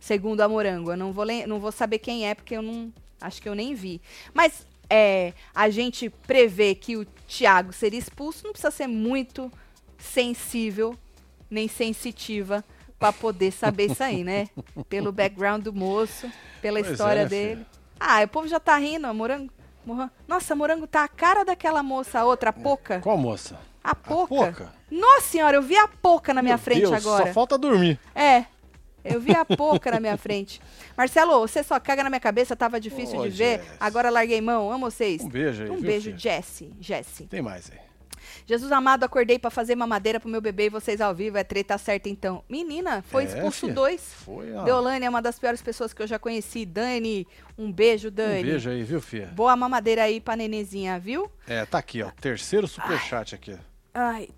segundo 0.00 0.40
a 0.40 0.48
Morango. 0.48 0.92
Eu 0.92 0.96
não 0.96 1.12
vou, 1.12 1.24
não 1.46 1.58
vou 1.58 1.72
saber 1.72 1.98
quem 1.98 2.28
é, 2.28 2.34
porque 2.34 2.56
eu 2.56 2.62
não. 2.62 2.92
Acho 3.20 3.42
que 3.42 3.48
eu 3.48 3.54
nem 3.54 3.74
vi. 3.74 4.00
Mas 4.32 4.66
é, 4.88 5.32
a 5.54 5.68
gente 5.68 6.08
prevê 6.08 6.74
que 6.74 6.96
o 6.96 7.04
Thiago 7.26 7.72
seria 7.72 7.98
expulso, 7.98 8.44
não 8.44 8.52
precisa 8.52 8.70
ser 8.70 8.86
muito 8.86 9.50
sensível 9.98 10.96
nem 11.50 11.66
sensitiva 11.66 12.64
para 12.98 13.12
poder 13.12 13.52
saber 13.52 13.90
isso 13.90 14.02
aí, 14.02 14.24
né? 14.24 14.48
Pelo 14.88 15.12
background 15.12 15.62
do 15.62 15.72
moço, 15.72 16.30
pela 16.60 16.80
pois 16.80 16.92
história 16.92 17.20
é, 17.20 17.26
dele. 17.26 17.56
Filho. 17.56 17.66
Ah, 18.00 18.22
o 18.22 18.28
povo 18.28 18.48
já 18.48 18.60
tá 18.60 18.76
rindo, 18.76 19.12
morango. 19.14 19.52
Nossa, 20.26 20.54
morango 20.54 20.86
tá 20.86 21.04
a 21.04 21.08
cara 21.08 21.44
daquela 21.44 21.82
moça, 21.82 22.20
a 22.20 22.24
outra, 22.24 22.50
a 22.50 22.52
Poca. 22.52 23.00
Qual 23.00 23.16
moça? 23.16 23.58
A 23.82 23.94
Poca. 23.94 24.72
Nossa 24.90 25.28
senhora, 25.28 25.56
eu 25.56 25.62
vi 25.62 25.76
a 25.76 25.88
Poca 25.88 26.34
na 26.34 26.42
minha 26.42 26.56
Meu 26.56 26.64
frente 26.64 26.80
Deus, 26.82 26.92
agora. 26.92 27.26
Só 27.26 27.32
falta 27.32 27.56
dormir. 27.56 27.98
É. 28.14 28.44
Eu 29.04 29.20
vi 29.20 29.34
a 29.34 29.44
pouca 29.44 29.90
na 29.90 30.00
minha 30.00 30.16
frente. 30.16 30.60
Marcelo, 30.96 31.40
você 31.40 31.62
só 31.62 31.78
caga 31.78 32.02
na 32.02 32.10
minha 32.10 32.20
cabeça, 32.20 32.56
tava 32.56 32.80
difícil 32.80 33.18
oh, 33.18 33.24
de 33.24 33.30
ver. 33.30 33.58
Jess. 33.58 33.76
Agora 33.80 34.10
larguei 34.10 34.40
mão. 34.40 34.70
Amo 34.70 34.90
vocês. 34.90 35.22
Um 35.22 35.28
beijo 35.28 35.62
aí. 35.62 35.70
Um 35.70 35.76
viu, 35.76 35.86
beijo, 35.86 36.14
Jesse. 36.16 36.72
Jesse. 36.80 37.24
Tem 37.24 37.40
mais 37.40 37.70
aí. 37.70 37.88
Jesus 38.46 38.72
amado, 38.72 39.04
acordei 39.04 39.38
para 39.38 39.50
fazer 39.50 39.74
mamadeira 39.74 40.18
pro 40.18 40.28
meu 40.28 40.40
bebê 40.40 40.66
e 40.66 40.70
vocês 40.70 41.00
ao 41.00 41.14
vivo. 41.14 41.38
É 41.38 41.44
treta 41.44 41.76
certa 41.78 42.08
então. 42.08 42.42
Menina, 42.48 43.02
foi 43.02 43.24
é, 43.24 43.26
expulso 43.26 43.68
dois. 43.68 44.12
Foi, 44.24 44.52
ó. 44.54 44.64
Deolane 44.64 45.04
é 45.04 45.08
uma 45.08 45.22
das 45.22 45.38
piores 45.38 45.62
pessoas 45.62 45.92
que 45.92 46.02
eu 46.02 46.06
já 46.06 46.18
conheci. 46.18 46.64
Dani, 46.64 47.26
um 47.56 47.70
beijo, 47.70 48.10
Dani. 48.10 48.40
Um 48.40 48.46
beijo 48.52 48.70
aí, 48.70 48.82
viu, 48.82 49.00
filha? 49.00 49.26
Boa 49.28 49.54
mamadeira 49.56 50.02
aí 50.02 50.20
pra 50.20 50.36
nenezinha, 50.36 50.98
viu? 50.98 51.30
É, 51.46 51.64
tá 51.64 51.78
aqui, 51.78 52.02
ó. 52.02 52.10
Terceiro 52.20 52.66
superchat 52.66 53.34
aqui. 53.34 53.56
Ai, 54.00 54.28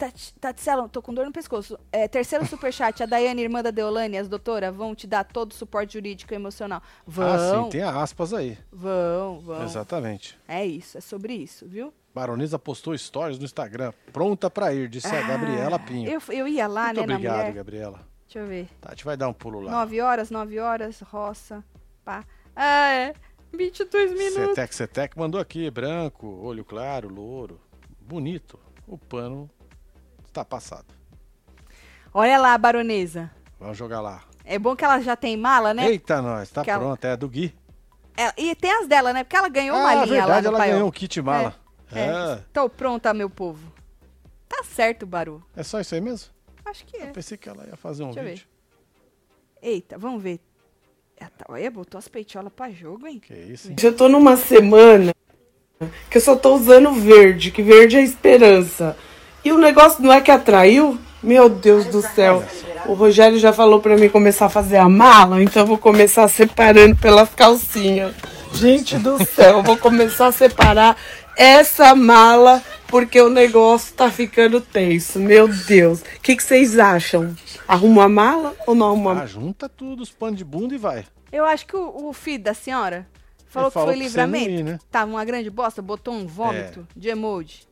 Tatsela, 0.40 0.88
tô 0.88 1.02
com 1.02 1.12
dor 1.12 1.26
no 1.26 1.32
pescoço. 1.32 1.78
É, 1.92 2.08
terceiro 2.08 2.46
superchat, 2.46 3.02
a 3.02 3.06
Daiane, 3.06 3.42
irmã 3.42 3.62
da 3.62 3.70
Deolane, 3.70 4.16
as 4.16 4.26
doutoras, 4.26 4.74
vão 4.74 4.94
te 4.94 5.06
dar 5.06 5.22
todo 5.22 5.52
o 5.52 5.54
suporte 5.54 5.92
jurídico 5.92 6.32
e 6.32 6.36
emocional. 6.36 6.82
Vão. 7.06 7.26
Ah, 7.26 7.64
sim, 7.64 7.68
tem 7.68 7.82
aspas 7.82 8.32
aí. 8.32 8.56
Vão, 8.72 9.40
vão. 9.40 9.62
Exatamente. 9.62 10.38
É 10.48 10.64
isso, 10.64 10.96
é 10.96 11.02
sobre 11.02 11.34
isso, 11.34 11.68
viu? 11.68 11.92
Baronesa 12.14 12.58
postou 12.58 12.96
stories 12.96 13.38
no 13.38 13.44
Instagram, 13.44 13.92
pronta 14.14 14.48
pra 14.48 14.72
ir, 14.72 14.88
disse 14.88 15.14
ah, 15.14 15.18
a 15.18 15.28
Gabriela 15.28 15.78
Pinho. 15.78 16.10
Eu, 16.10 16.22
eu 16.30 16.48
ia 16.48 16.66
lá, 16.66 16.86
Muito 16.94 17.06
né, 17.06 17.14
obrigado, 17.16 17.52
Gabriela. 17.52 18.00
Deixa 18.24 18.38
eu 18.38 18.46
ver. 18.46 18.66
Tá, 18.80 18.88
a 18.88 18.92
gente 18.92 19.04
vai 19.04 19.16
dar 19.18 19.28
um 19.28 19.34
pulo 19.34 19.60
lá. 19.60 19.72
Nove 19.72 20.00
horas, 20.00 20.30
nove 20.30 20.58
horas, 20.58 21.02
roça, 21.02 21.62
pá. 22.02 22.24
Ah, 22.56 22.92
é. 22.92 23.14
22 23.52 24.12
minutos. 24.12 24.54
Cetec, 24.54 24.74
Cetec 24.74 25.18
mandou 25.18 25.38
aqui, 25.38 25.70
branco, 25.70 26.26
olho 26.42 26.64
claro, 26.64 27.12
louro. 27.12 27.60
Bonito. 28.00 28.58
O 28.90 28.98
pano 28.98 29.48
Tá 30.32 30.44
passado. 30.44 30.86
Olha 32.12 32.38
lá, 32.38 32.58
baronesa. 32.58 33.30
Vamos 33.58 33.78
jogar 33.78 34.00
lá. 34.00 34.24
É 34.44 34.58
bom 34.58 34.74
que 34.74 34.84
ela 34.84 35.00
já 35.00 35.14
tem 35.14 35.36
mala, 35.36 35.72
né? 35.72 35.88
Eita, 35.88 36.20
nós, 36.20 36.50
tá 36.50 36.64
pronto, 36.64 37.04
ela... 37.04 37.14
é 37.14 37.16
do 37.16 37.28
Gui. 37.28 37.54
É, 38.16 38.32
e 38.36 38.54
tem 38.56 38.72
as 38.72 38.88
dela, 38.88 39.12
né? 39.12 39.22
Porque 39.22 39.36
ela 39.36 39.48
ganhou 39.48 39.76
ah, 39.76 39.80
uma 39.80 39.94
linha 39.94 40.06
verdade, 40.06 40.30
lá 40.30 40.42
no 40.42 40.56
ela 40.56 40.66
ganhou 40.66 40.88
um 40.88 40.90
kit 40.90 41.22
mala. 41.22 41.54
É, 41.92 42.00
é. 42.00 42.44
Tô 42.52 42.68
pronta, 42.68 43.14
meu 43.14 43.30
povo. 43.30 43.72
Tá 44.48 44.64
certo, 44.64 45.06
Baru. 45.06 45.44
É 45.56 45.62
só 45.62 45.80
isso 45.80 45.94
aí 45.94 46.00
mesmo? 46.00 46.32
Acho 46.64 46.84
que 46.84 46.96
é. 46.96 47.08
Eu 47.08 47.12
pensei 47.12 47.38
que 47.38 47.48
ela 47.48 47.64
ia 47.66 47.76
fazer 47.76 48.02
um 48.02 48.10
Deixa 48.10 48.28
vídeo. 48.28 48.48
Eita, 49.62 49.98
vamos 49.98 50.22
ver. 50.22 50.40
Olha, 51.48 51.70
botou 51.70 51.98
as 51.98 52.08
peitiolas 52.08 52.52
pra 52.52 52.70
jogo, 52.70 53.06
hein? 53.06 53.20
Que 53.20 53.34
isso, 53.34 53.68
hein? 53.70 53.76
Já 53.78 53.92
tô 53.92 54.08
numa 54.08 54.36
semana 54.36 55.12
que 56.10 56.18
eu 56.18 56.20
só 56.20 56.36
tô 56.36 56.54
usando 56.56 56.92
verde, 56.92 57.50
que 57.50 57.62
verde 57.62 57.96
é 57.96 58.02
esperança. 58.02 58.96
E 59.42 59.50
o 59.50 59.58
negócio 59.58 60.02
não 60.02 60.12
é 60.12 60.20
que 60.20 60.30
atraiu? 60.30 60.98
Meu 61.22 61.48
Deus 61.48 61.86
do 61.86 62.02
céu. 62.02 62.44
O 62.86 62.92
Rogério 62.92 63.38
já 63.38 63.52
falou 63.52 63.80
para 63.80 63.96
mim 63.96 64.08
começar 64.08 64.46
a 64.46 64.50
fazer 64.50 64.76
a 64.76 64.88
mala, 64.88 65.42
então 65.42 65.62
eu 65.62 65.66
vou 65.66 65.78
começar 65.78 66.28
separando 66.28 66.96
pelas 66.96 67.30
calcinhas. 67.30 68.14
Gente 68.52 68.98
do 68.98 69.24
céu, 69.24 69.58
eu 69.58 69.62
vou 69.62 69.76
começar 69.76 70.26
a 70.26 70.32
separar 70.32 70.96
essa 71.36 71.94
mala 71.94 72.62
porque 72.86 73.20
o 73.20 73.30
negócio 73.30 73.94
tá 73.94 74.10
ficando 74.10 74.60
tenso. 74.60 75.18
Meu 75.18 75.48
Deus. 75.48 76.00
O 76.00 76.20
que, 76.20 76.36
que 76.36 76.42
vocês 76.42 76.78
acham? 76.78 77.34
Arruma 77.66 78.04
a 78.04 78.08
mala 78.08 78.54
ou 78.66 78.74
não 78.74 78.88
arruma? 78.88 79.22
Ah, 79.22 79.26
junta 79.26 79.68
tudo, 79.68 80.02
os 80.02 80.10
panos 80.10 80.36
de 80.36 80.44
bunda 80.44 80.74
e 80.74 80.78
vai. 80.78 81.04
Eu 81.32 81.44
acho 81.44 81.64
que 81.66 81.76
o, 81.76 82.08
o 82.08 82.12
filho 82.12 82.42
da 82.42 82.52
senhora 82.52 83.06
falou, 83.50 83.70
falou 83.70 83.92
que 83.92 83.98
foi 83.98 84.04
livramento. 84.06 84.50
Ir, 84.50 84.62
né? 84.62 84.78
Tava 84.90 85.10
uma 85.10 85.24
grande 85.24 85.50
bosta, 85.50 85.82
botou 85.82 86.14
um 86.14 86.26
vômito 86.26 86.80
é. 86.80 86.98
de 86.98 87.08
emoji. 87.08 87.68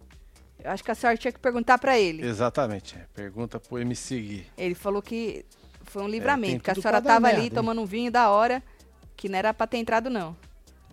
Eu 0.63 0.73
acho 0.73 0.83
que 0.83 0.91
a 0.91 0.95
senhora 0.95 1.17
tinha 1.17 1.33
que 1.33 1.39
perguntar 1.39 1.79
para 1.79 1.99
ele. 1.99 2.27
Exatamente. 2.27 2.99
Pergunta 3.15 3.61
pro 3.61 3.79
MC 3.79 4.21
Gui. 4.21 4.47
Ele 4.57 4.75
falou 4.75 5.01
que 5.01 5.47
foi 5.85 6.03
um 6.03 6.09
livramento, 6.09 6.57
é, 6.57 6.59
que 6.61 6.71
a 6.71 6.75
senhora 6.75 7.01
tava 7.01 7.29
ali 7.29 7.49
tomando 7.49 7.81
um 7.81 7.87
vinho 7.87 8.11
da 8.11 8.29
hora, 8.29 8.63
que 9.17 9.29
não 9.29 9.39
era 9.39 9.55
pra 9.55 9.67
ter 9.67 9.79
entrado, 9.79 10.11
não. 10.11 10.37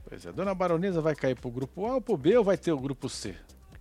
Pois 0.08 0.26
é, 0.26 0.32
dona 0.32 0.54
Baronesa 0.54 1.02
vai 1.02 1.16
cair 1.16 1.36
pro 1.36 1.50
grupo 1.50 1.86
A 1.88 1.96
ou 1.96 2.02
pro 2.02 2.16
B 2.16 2.38
ou 2.38 2.44
vai 2.44 2.58
ter 2.58 2.72
o 2.72 2.78
grupo 2.78 3.10
C? 3.10 3.36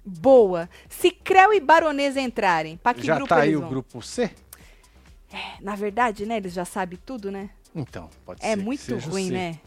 Boa. 0.04 0.68
Se 0.88 1.10
Creu 1.10 1.52
e 1.52 1.60
Baronesa 1.60 2.20
entrarem, 2.20 2.76
pra 2.78 2.94
que 2.94 3.06
já 3.06 3.16
grupo 3.16 3.28
tá 3.28 3.40
aí 3.40 3.54
o 3.54 3.66
grupo 3.66 4.02
C? 4.02 4.30
É, 5.32 5.62
na 5.62 5.74
verdade, 5.74 6.24
né, 6.24 6.38
eles 6.38 6.52
já 6.52 6.64
sabem 6.64 6.98
tudo, 7.04 7.30
né? 7.30 7.50
Então, 7.74 8.08
pode 8.24 8.40
é 8.40 8.46
ser. 8.46 8.52
É 8.52 8.56
muito 8.56 8.96
ruim, 8.98 9.30
né? 9.30 9.58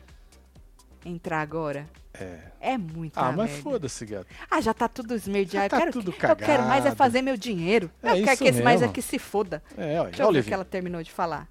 Entrar 1.08 1.40
agora. 1.40 1.88
É. 2.14 2.38
É 2.60 2.78
muito. 2.78 3.18
Ah, 3.18 3.32
mas 3.32 3.52
foda-se, 3.60 4.06
gato. 4.06 4.28
Ah, 4.52 4.60
já 4.60 4.74
tá 4.74 4.90
tudo 4.90 5.14
esmerdeado. 5.16 5.70
tá 5.70 5.78
eu, 5.78 5.80
quero, 5.80 5.92
tudo 5.94 6.12
cagado. 6.12 6.42
eu 6.42 6.46
quero 6.46 6.64
mais 6.64 6.86
é 6.86 6.92
fazer 6.92 7.22
meu 7.22 7.38
dinheiro. 7.38 7.90
É 8.04 8.12
eu 8.12 8.24
quero 8.26 8.38
que 8.38 8.46
esse 8.46 8.62
mais 8.62 8.82
é 8.82 8.88
que 8.88 9.02
se 9.02 9.18
foda. 9.18 9.64
É, 9.78 10.00
olha, 10.02 10.10
Deixa 10.10 10.24
eu 10.24 10.34
ver 10.34 10.40
o 10.40 10.44
que 10.44 10.54
ela 10.54 10.66
terminou 10.66 11.02
de 11.02 11.12
falar. 11.12 11.48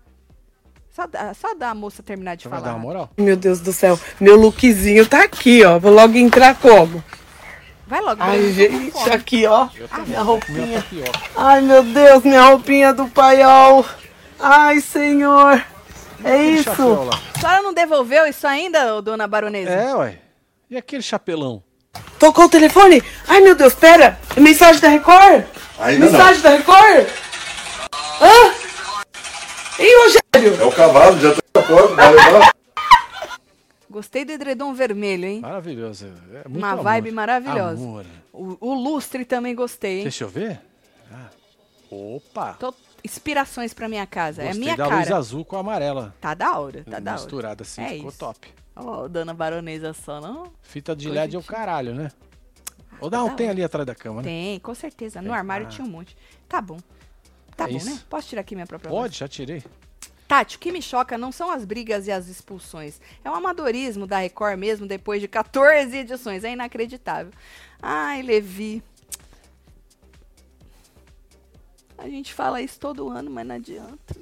Só, 0.90 1.04
só 1.34 1.54
da 1.54 1.74
moça 1.74 2.02
terminar 2.02 2.36
de 2.36 2.42
Você 2.42 2.48
falar. 2.50 2.62
Vai 2.62 2.70
dar 2.70 2.76
uma 2.76 2.82
moral? 2.82 3.10
Meu 3.16 3.36
Deus 3.36 3.60
do 3.60 3.72
céu. 3.72 3.98
Meu 4.20 4.36
lookzinho 4.36 5.06
tá 5.06 5.24
aqui, 5.24 5.64
ó. 5.64 5.78
Vou 5.78 5.92
logo 5.92 6.16
entrar 6.18 6.54
como? 6.56 7.02
Vai 7.86 8.00
logo. 8.00 8.22
Ai, 8.22 8.52
gente, 8.52 9.10
aqui, 9.10 9.46
ó. 9.46 9.68
Ah, 9.90 10.00
minha 10.00 10.22
roupinha. 10.22 10.84
Ai, 11.36 11.60
meu 11.60 11.82
Deus, 11.82 12.24
minha 12.24 12.42
roupinha 12.42 12.92
do 12.92 13.06
paiol. 13.08 13.86
Ai, 14.40 14.80
senhor. 14.80 15.64
É 16.24 16.42
isso. 16.42 17.08
A 17.36 17.38
senhora 17.38 17.60
não 17.60 17.74
devolveu 17.74 18.26
isso 18.26 18.46
ainda, 18.46 19.02
dona 19.02 19.26
baronesa? 19.28 19.70
É, 19.70 19.94
ué. 19.94 20.18
E 20.70 20.76
aquele 20.76 21.02
chapelão? 21.02 21.62
Tocou 22.18 22.46
o 22.46 22.48
telefone? 22.48 23.02
Ai, 23.28 23.40
meu 23.40 23.54
Deus, 23.54 23.74
pera. 23.74 24.18
Mensagem 24.38 24.80
da 24.80 24.88
Record? 24.88 25.44
Ainda 25.78 26.06
Mensagem 26.06 26.36
não. 26.36 26.42
da 26.42 26.56
Record? 26.56 27.06
Hã? 28.22 28.54
Ei, 29.78 29.92
Rogério? 29.96 30.62
É 30.62 30.64
o 30.64 30.72
cavalo, 30.72 31.20
já 31.20 31.34
tá 31.52 31.62
porta, 31.62 31.94
vai 31.94 32.14
levar. 32.14 32.52
Gostei 33.90 34.24
do 34.24 34.32
edredom 34.32 34.72
vermelho, 34.72 35.26
hein? 35.26 35.40
Maravilhoso. 35.40 36.06
É 36.32 36.48
Uma 36.48 36.70
amor. 36.70 36.84
vibe 36.84 37.10
maravilhosa. 37.10 37.82
Amor. 37.82 38.06
O, 38.32 38.56
o, 38.60 38.74
lustre 38.74 39.26
também 39.26 39.54
gostei, 39.54 39.98
hein? 39.98 40.02
Deixa 40.04 40.24
eu 40.24 40.28
ver. 40.28 40.58
Ah. 41.12 41.28
Opa! 41.90 42.56
Tô 42.58 42.74
inspirações 43.06 43.72
pra 43.72 43.88
minha 43.88 44.06
casa. 44.06 44.42
Gostei 44.42 44.60
é 44.60 44.64
minha 44.64 44.76
da 44.76 44.84
cara. 44.88 44.96
luz 45.00 45.12
azul 45.12 45.44
com 45.44 45.56
a 45.56 45.60
amarela. 45.60 46.14
Tá 46.20 46.34
da 46.34 46.58
hora, 46.58 46.84
tá 46.84 46.98
da 47.00 47.12
hora. 47.12 47.20
Misturada 47.22 47.62
assim, 47.62 47.82
É 47.82 47.88
ficou 47.90 48.08
isso. 48.10 48.18
top. 48.18 48.48
Ó, 48.74 49.08
dona 49.08 49.32
baronesa 49.32 49.92
só, 49.94 50.20
não? 50.20 50.52
Fita 50.62 50.94
de 50.94 51.08
LED 51.08 51.36
é 51.36 51.38
o 51.38 51.42
caralho, 51.42 51.94
né? 51.94 52.10
Ou 53.00 53.10
não, 53.10 53.28
da 53.28 53.34
tem 53.34 53.48
ali 53.48 53.62
atrás 53.64 53.86
da 53.86 53.94
cama, 53.94 54.22
né? 54.22 54.28
Tem, 54.28 54.60
com 54.60 54.74
certeza. 54.74 55.20
No 55.22 55.28
Tem. 55.28 55.36
armário 55.38 55.66
Ah. 55.66 55.70
tinha 55.70 55.86
um 55.86 55.90
monte. 55.90 56.16
Tá 56.48 56.60
bom. 56.60 56.78
Tá 57.56 57.64
É 57.64 57.68
bom, 57.70 57.76
isso. 57.76 57.88
né? 57.90 58.00
Posso 58.08 58.28
tirar 58.28 58.40
aqui 58.42 58.54
minha 58.54 58.66
própria 58.66 58.90
voz? 58.90 59.02
Pode, 59.02 59.18
já 59.18 59.26
tirei. 59.28 59.62
Tati, 60.28 60.56
o 60.56 60.58
que 60.58 60.72
me 60.72 60.82
choca 60.82 61.16
não 61.16 61.30
são 61.30 61.50
as 61.50 61.64
brigas 61.64 62.06
e 62.06 62.12
as 62.12 62.26
expulsões. 62.26 63.00
É 63.24 63.30
o 63.30 63.34
amadorismo 63.34 64.06
da 64.06 64.18
Record 64.18 64.58
mesmo, 64.58 64.84
depois 64.86 65.20
de 65.20 65.28
14 65.28 65.96
edições. 65.96 66.42
É 66.42 66.50
inacreditável. 66.52 67.32
Ai, 67.80 68.22
Levi. 68.22 68.82
A 72.06 72.08
gente 72.08 72.32
fala 72.32 72.62
isso 72.62 72.78
todo 72.78 73.08
ano, 73.08 73.28
mas 73.30 73.44
não 73.44 73.56
adianta. 73.56 74.14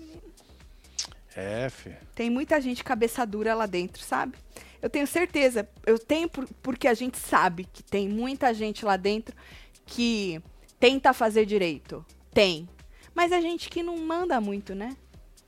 É, 1.36 1.68
fi. 1.68 1.94
Tem 2.14 2.30
muita 2.30 2.58
gente 2.60 2.82
cabeça 2.82 3.26
dura 3.26 3.54
lá 3.54 3.66
dentro, 3.66 4.02
sabe? 4.02 4.38
Eu 4.80 4.88
tenho 4.88 5.06
certeza. 5.06 5.68
Eu 5.84 5.98
tenho 5.98 6.26
por- 6.28 6.48
porque 6.62 6.88
a 6.88 6.94
gente 6.94 7.18
sabe 7.18 7.64
que 7.70 7.82
tem 7.82 8.08
muita 8.08 8.54
gente 8.54 8.86
lá 8.86 8.96
dentro 8.96 9.36
que 9.84 10.40
tenta 10.80 11.12
fazer 11.12 11.44
direito. 11.44 12.04
Tem. 12.32 12.66
Mas 13.14 13.32
a 13.32 13.40
gente 13.40 13.68
que 13.68 13.82
não 13.82 13.98
manda 13.98 14.40
muito, 14.40 14.74
né? 14.74 14.96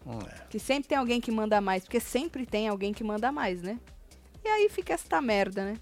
Hum, 0.04 0.18
é. 0.20 0.42
Que 0.50 0.58
sempre 0.58 0.88
tem 0.90 0.98
alguém 0.98 1.20
que 1.20 1.30
manda 1.30 1.58
mais, 1.60 1.84
porque 1.84 2.00
sempre 2.00 2.44
tem 2.44 2.68
alguém 2.68 2.92
que 2.92 3.02
manda 3.02 3.32
mais, 3.32 3.62
né? 3.62 3.78
E 4.44 4.48
aí 4.48 4.68
fica 4.68 4.92
esta 4.92 5.20
merda, 5.22 5.64
né? 5.64 5.76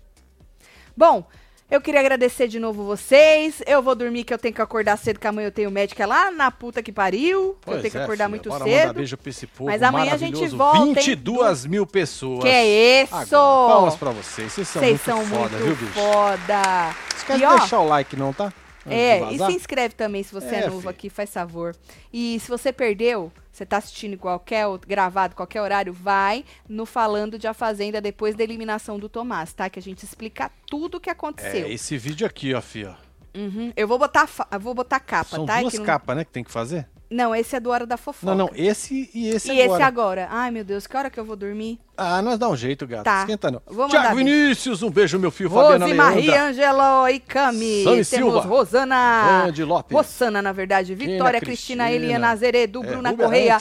Bom, 0.96 1.26
eu 1.70 1.80
queria 1.80 2.00
agradecer 2.00 2.46
de 2.46 2.60
novo 2.60 2.84
vocês. 2.84 3.62
Eu 3.66 3.82
vou 3.82 3.94
dormir 3.94 4.24
que 4.24 4.32
eu 4.32 4.38
tenho 4.38 4.54
que 4.54 4.60
acordar 4.62 4.96
cedo, 4.96 5.18
que 5.18 5.26
amanhã 5.26 5.48
eu 5.48 5.52
tenho 5.52 5.70
médica 5.70 6.06
lá 6.06 6.30
na 6.30 6.50
puta 6.50 6.82
que 6.82 6.92
pariu. 6.92 7.56
Que 7.64 7.70
eu 7.70 7.80
tenho 7.80 7.90
que 7.90 7.98
é, 7.98 8.02
acordar 8.02 8.24
filha, 8.24 8.28
muito 8.28 8.48
bora 8.48 8.64
mandar 8.64 8.80
cedo. 8.82 8.94
beijo 8.94 9.16
pra 9.16 9.30
esse 9.30 9.46
povo 9.46 9.70
Mas 9.70 9.82
amanhã 9.82 10.14
a 10.14 10.16
gente 10.16 10.46
volta, 10.48 10.78
hein? 10.78 10.94
22 10.94 11.66
mil 11.66 11.86
pessoas. 11.86 12.42
Que 12.42 12.48
é 12.48 13.02
isso? 13.02 13.14
Agora, 13.14 13.72
palmas 13.74 13.96
pra 13.96 14.10
vocês. 14.10 14.52
Vocês 14.52 14.68
são 14.68 14.80
Vocês 14.82 14.92
muito 14.92 15.04
são 15.04 15.26
foda, 15.26 15.56
muito 15.58 15.64
viu, 15.64 15.76
bicho? 15.76 15.92
foda. 16.00 16.94
Esquece 17.16 17.40
de 17.40 17.58
deixar 17.58 17.80
o 17.80 17.86
like, 17.88 18.16
não, 18.16 18.32
tá? 18.32 18.52
É, 18.86 19.32
e 19.32 19.38
se 19.38 19.52
inscreve 19.52 19.94
também 19.94 20.22
se 20.22 20.32
você 20.32 20.54
é, 20.56 20.60
É, 20.64 20.66
novo 20.68 20.82
fi. 20.82 20.88
aqui, 20.88 21.10
faz 21.10 21.30
favor. 21.32 21.74
E 22.12 22.38
se 22.40 22.48
você 22.48 22.72
perdeu, 22.72 23.32
você 23.50 23.64
tá 23.64 23.78
assistindo 23.78 24.14
em 24.14 24.18
qualquer 24.18 24.66
outro- 24.66 24.88
gravado, 24.88 25.34
qualquer 25.34 25.60
horário, 25.62 25.92
vai 25.92 26.44
no 26.68 26.84
Falando 26.84 27.38
de 27.38 27.46
A 27.46 27.54
Fazenda 27.54 28.00
depois 28.00 28.34
da 28.34 28.42
eliminação 28.44 28.98
do 28.98 29.08
Tomás, 29.08 29.52
tá? 29.52 29.70
Que 29.70 29.78
a 29.78 29.82
gente 29.82 30.04
explica 30.04 30.50
tudo 30.68 30.96
o 30.96 31.00
que 31.00 31.08
aconteceu. 31.10 31.66
É, 31.66 31.72
esse 31.72 31.96
vídeo 31.96 32.26
aqui, 32.26 32.52
ó, 32.54 32.60
fia. 32.60 32.96
Uhum. 33.34 33.72
Eu 33.76 33.88
vou 33.88 33.98
botar, 33.98 34.28
vou 34.60 34.74
botar 34.74 35.00
capa, 35.00 35.30
São 35.36 35.44
tá? 35.46 35.60
duas 35.60 35.72
Que 35.72 35.78
não... 35.78 35.86
capas, 35.86 36.16
né, 36.16 36.24
que 36.24 36.30
tem 36.30 36.44
que 36.44 36.50
fazer? 36.52 36.86
Não, 37.10 37.34
esse 37.34 37.54
é 37.54 37.60
do 37.60 37.70
Hora 37.70 37.86
da 37.86 37.96
Fofoca. 37.96 38.26
Não, 38.34 38.46
não, 38.46 38.50
esse 38.54 39.10
e 39.14 39.28
esse 39.28 39.48
E 39.52 39.62
agora. 39.62 39.74
esse 39.74 39.82
agora? 39.82 40.28
Ai, 40.30 40.50
meu 40.50 40.64
Deus, 40.64 40.86
que 40.86 40.96
hora 40.96 41.08
que 41.10 41.18
eu 41.20 41.24
vou 41.24 41.36
dormir? 41.36 41.78
Ah, 41.96 42.20
nós 42.22 42.38
dá 42.38 42.48
um 42.48 42.56
jeito, 42.56 42.86
gato. 42.86 43.04
Tá. 43.04 43.20
Esquenta 43.20 43.50
não. 43.50 43.62
Vou 43.66 43.88
Tiago. 43.88 44.16
Vinícius, 44.16 44.82
um 44.82 44.90
beijo, 44.90 45.18
meu 45.18 45.30
filho. 45.30 45.50
Fabiana 45.50 45.84
Rose 45.84 45.94
Maria 45.96 46.30
Leandra. 46.32 46.48
Angelo 46.48 47.08
e 47.08 47.20
Cami. 47.20 47.84
Sami 47.84 48.04
Silva. 48.04 48.40
Rosana. 48.40 49.44
Andy 49.46 49.62
Lopes. 49.62 49.96
Rosana, 49.96 50.42
na 50.42 50.52
verdade. 50.52 50.94
Vitória, 50.94 51.40
Cristina, 51.40 51.84
Cristina. 51.84 51.92
Eliana 51.92 52.30
Azeredo, 52.30 52.82
É, 52.82 52.86
Bruna 52.86 53.14
Correia. 53.14 53.58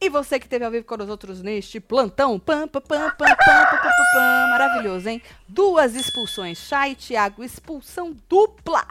E 0.00 0.08
você 0.08 0.38
que 0.38 0.46
esteve 0.46 0.64
ao 0.64 0.70
vivo 0.70 0.84
com 0.84 0.94
os 1.02 1.08
outros 1.08 1.42
neste 1.42 1.78
plantão. 1.80 2.38
Pam, 2.38 2.66
pam, 2.68 2.80
pam, 2.80 2.98
pam, 2.98 3.10
pam, 3.10 3.26
pam, 3.26 3.36
pam, 3.36 3.78
pam, 3.80 3.92
pam. 4.12 4.46
Maravilhoso, 4.50 5.08
hein? 5.08 5.22
Duas 5.48 5.94
expulsões. 5.94 6.58
Chay 6.58 6.92
e 6.92 6.94
Thiago, 6.94 7.44
expulsão 7.44 8.16
dupla. 8.28 8.84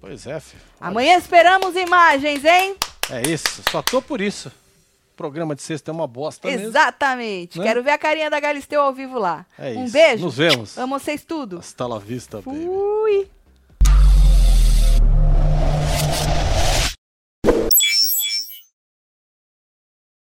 Pois 0.00 0.26
é, 0.26 0.40
filho. 0.40 0.62
Amanhã 0.80 1.16
esperamos 1.16 1.76
imagens, 1.76 2.44
hein? 2.44 2.76
É 3.10 3.28
isso, 3.28 3.62
só 3.70 3.82
tô 3.82 4.00
por 4.00 4.20
isso. 4.20 4.48
O 4.48 5.16
programa 5.16 5.54
de 5.54 5.62
sexta 5.62 5.90
é 5.90 5.92
uma 5.92 6.06
bosta 6.06 6.48
mesmo. 6.48 6.68
Exatamente. 6.68 7.58
Né? 7.58 7.64
Quero 7.64 7.82
ver 7.82 7.90
a 7.90 7.98
carinha 7.98 8.30
da 8.30 8.40
Galisteu 8.40 8.80
ao 8.80 8.92
vivo 8.92 9.18
lá. 9.18 9.44
É 9.58 9.70
um 9.70 9.84
isso. 9.84 9.92
beijo. 9.92 10.24
Nos 10.24 10.36
vemos. 10.36 10.78
Amo 10.78 10.98
vocês 10.98 11.22
tudo. 11.24 11.58
Hasta 11.58 11.86
la 11.86 11.98
vista, 11.98 12.40
baby. 12.40 12.64
Fui. 12.64 13.28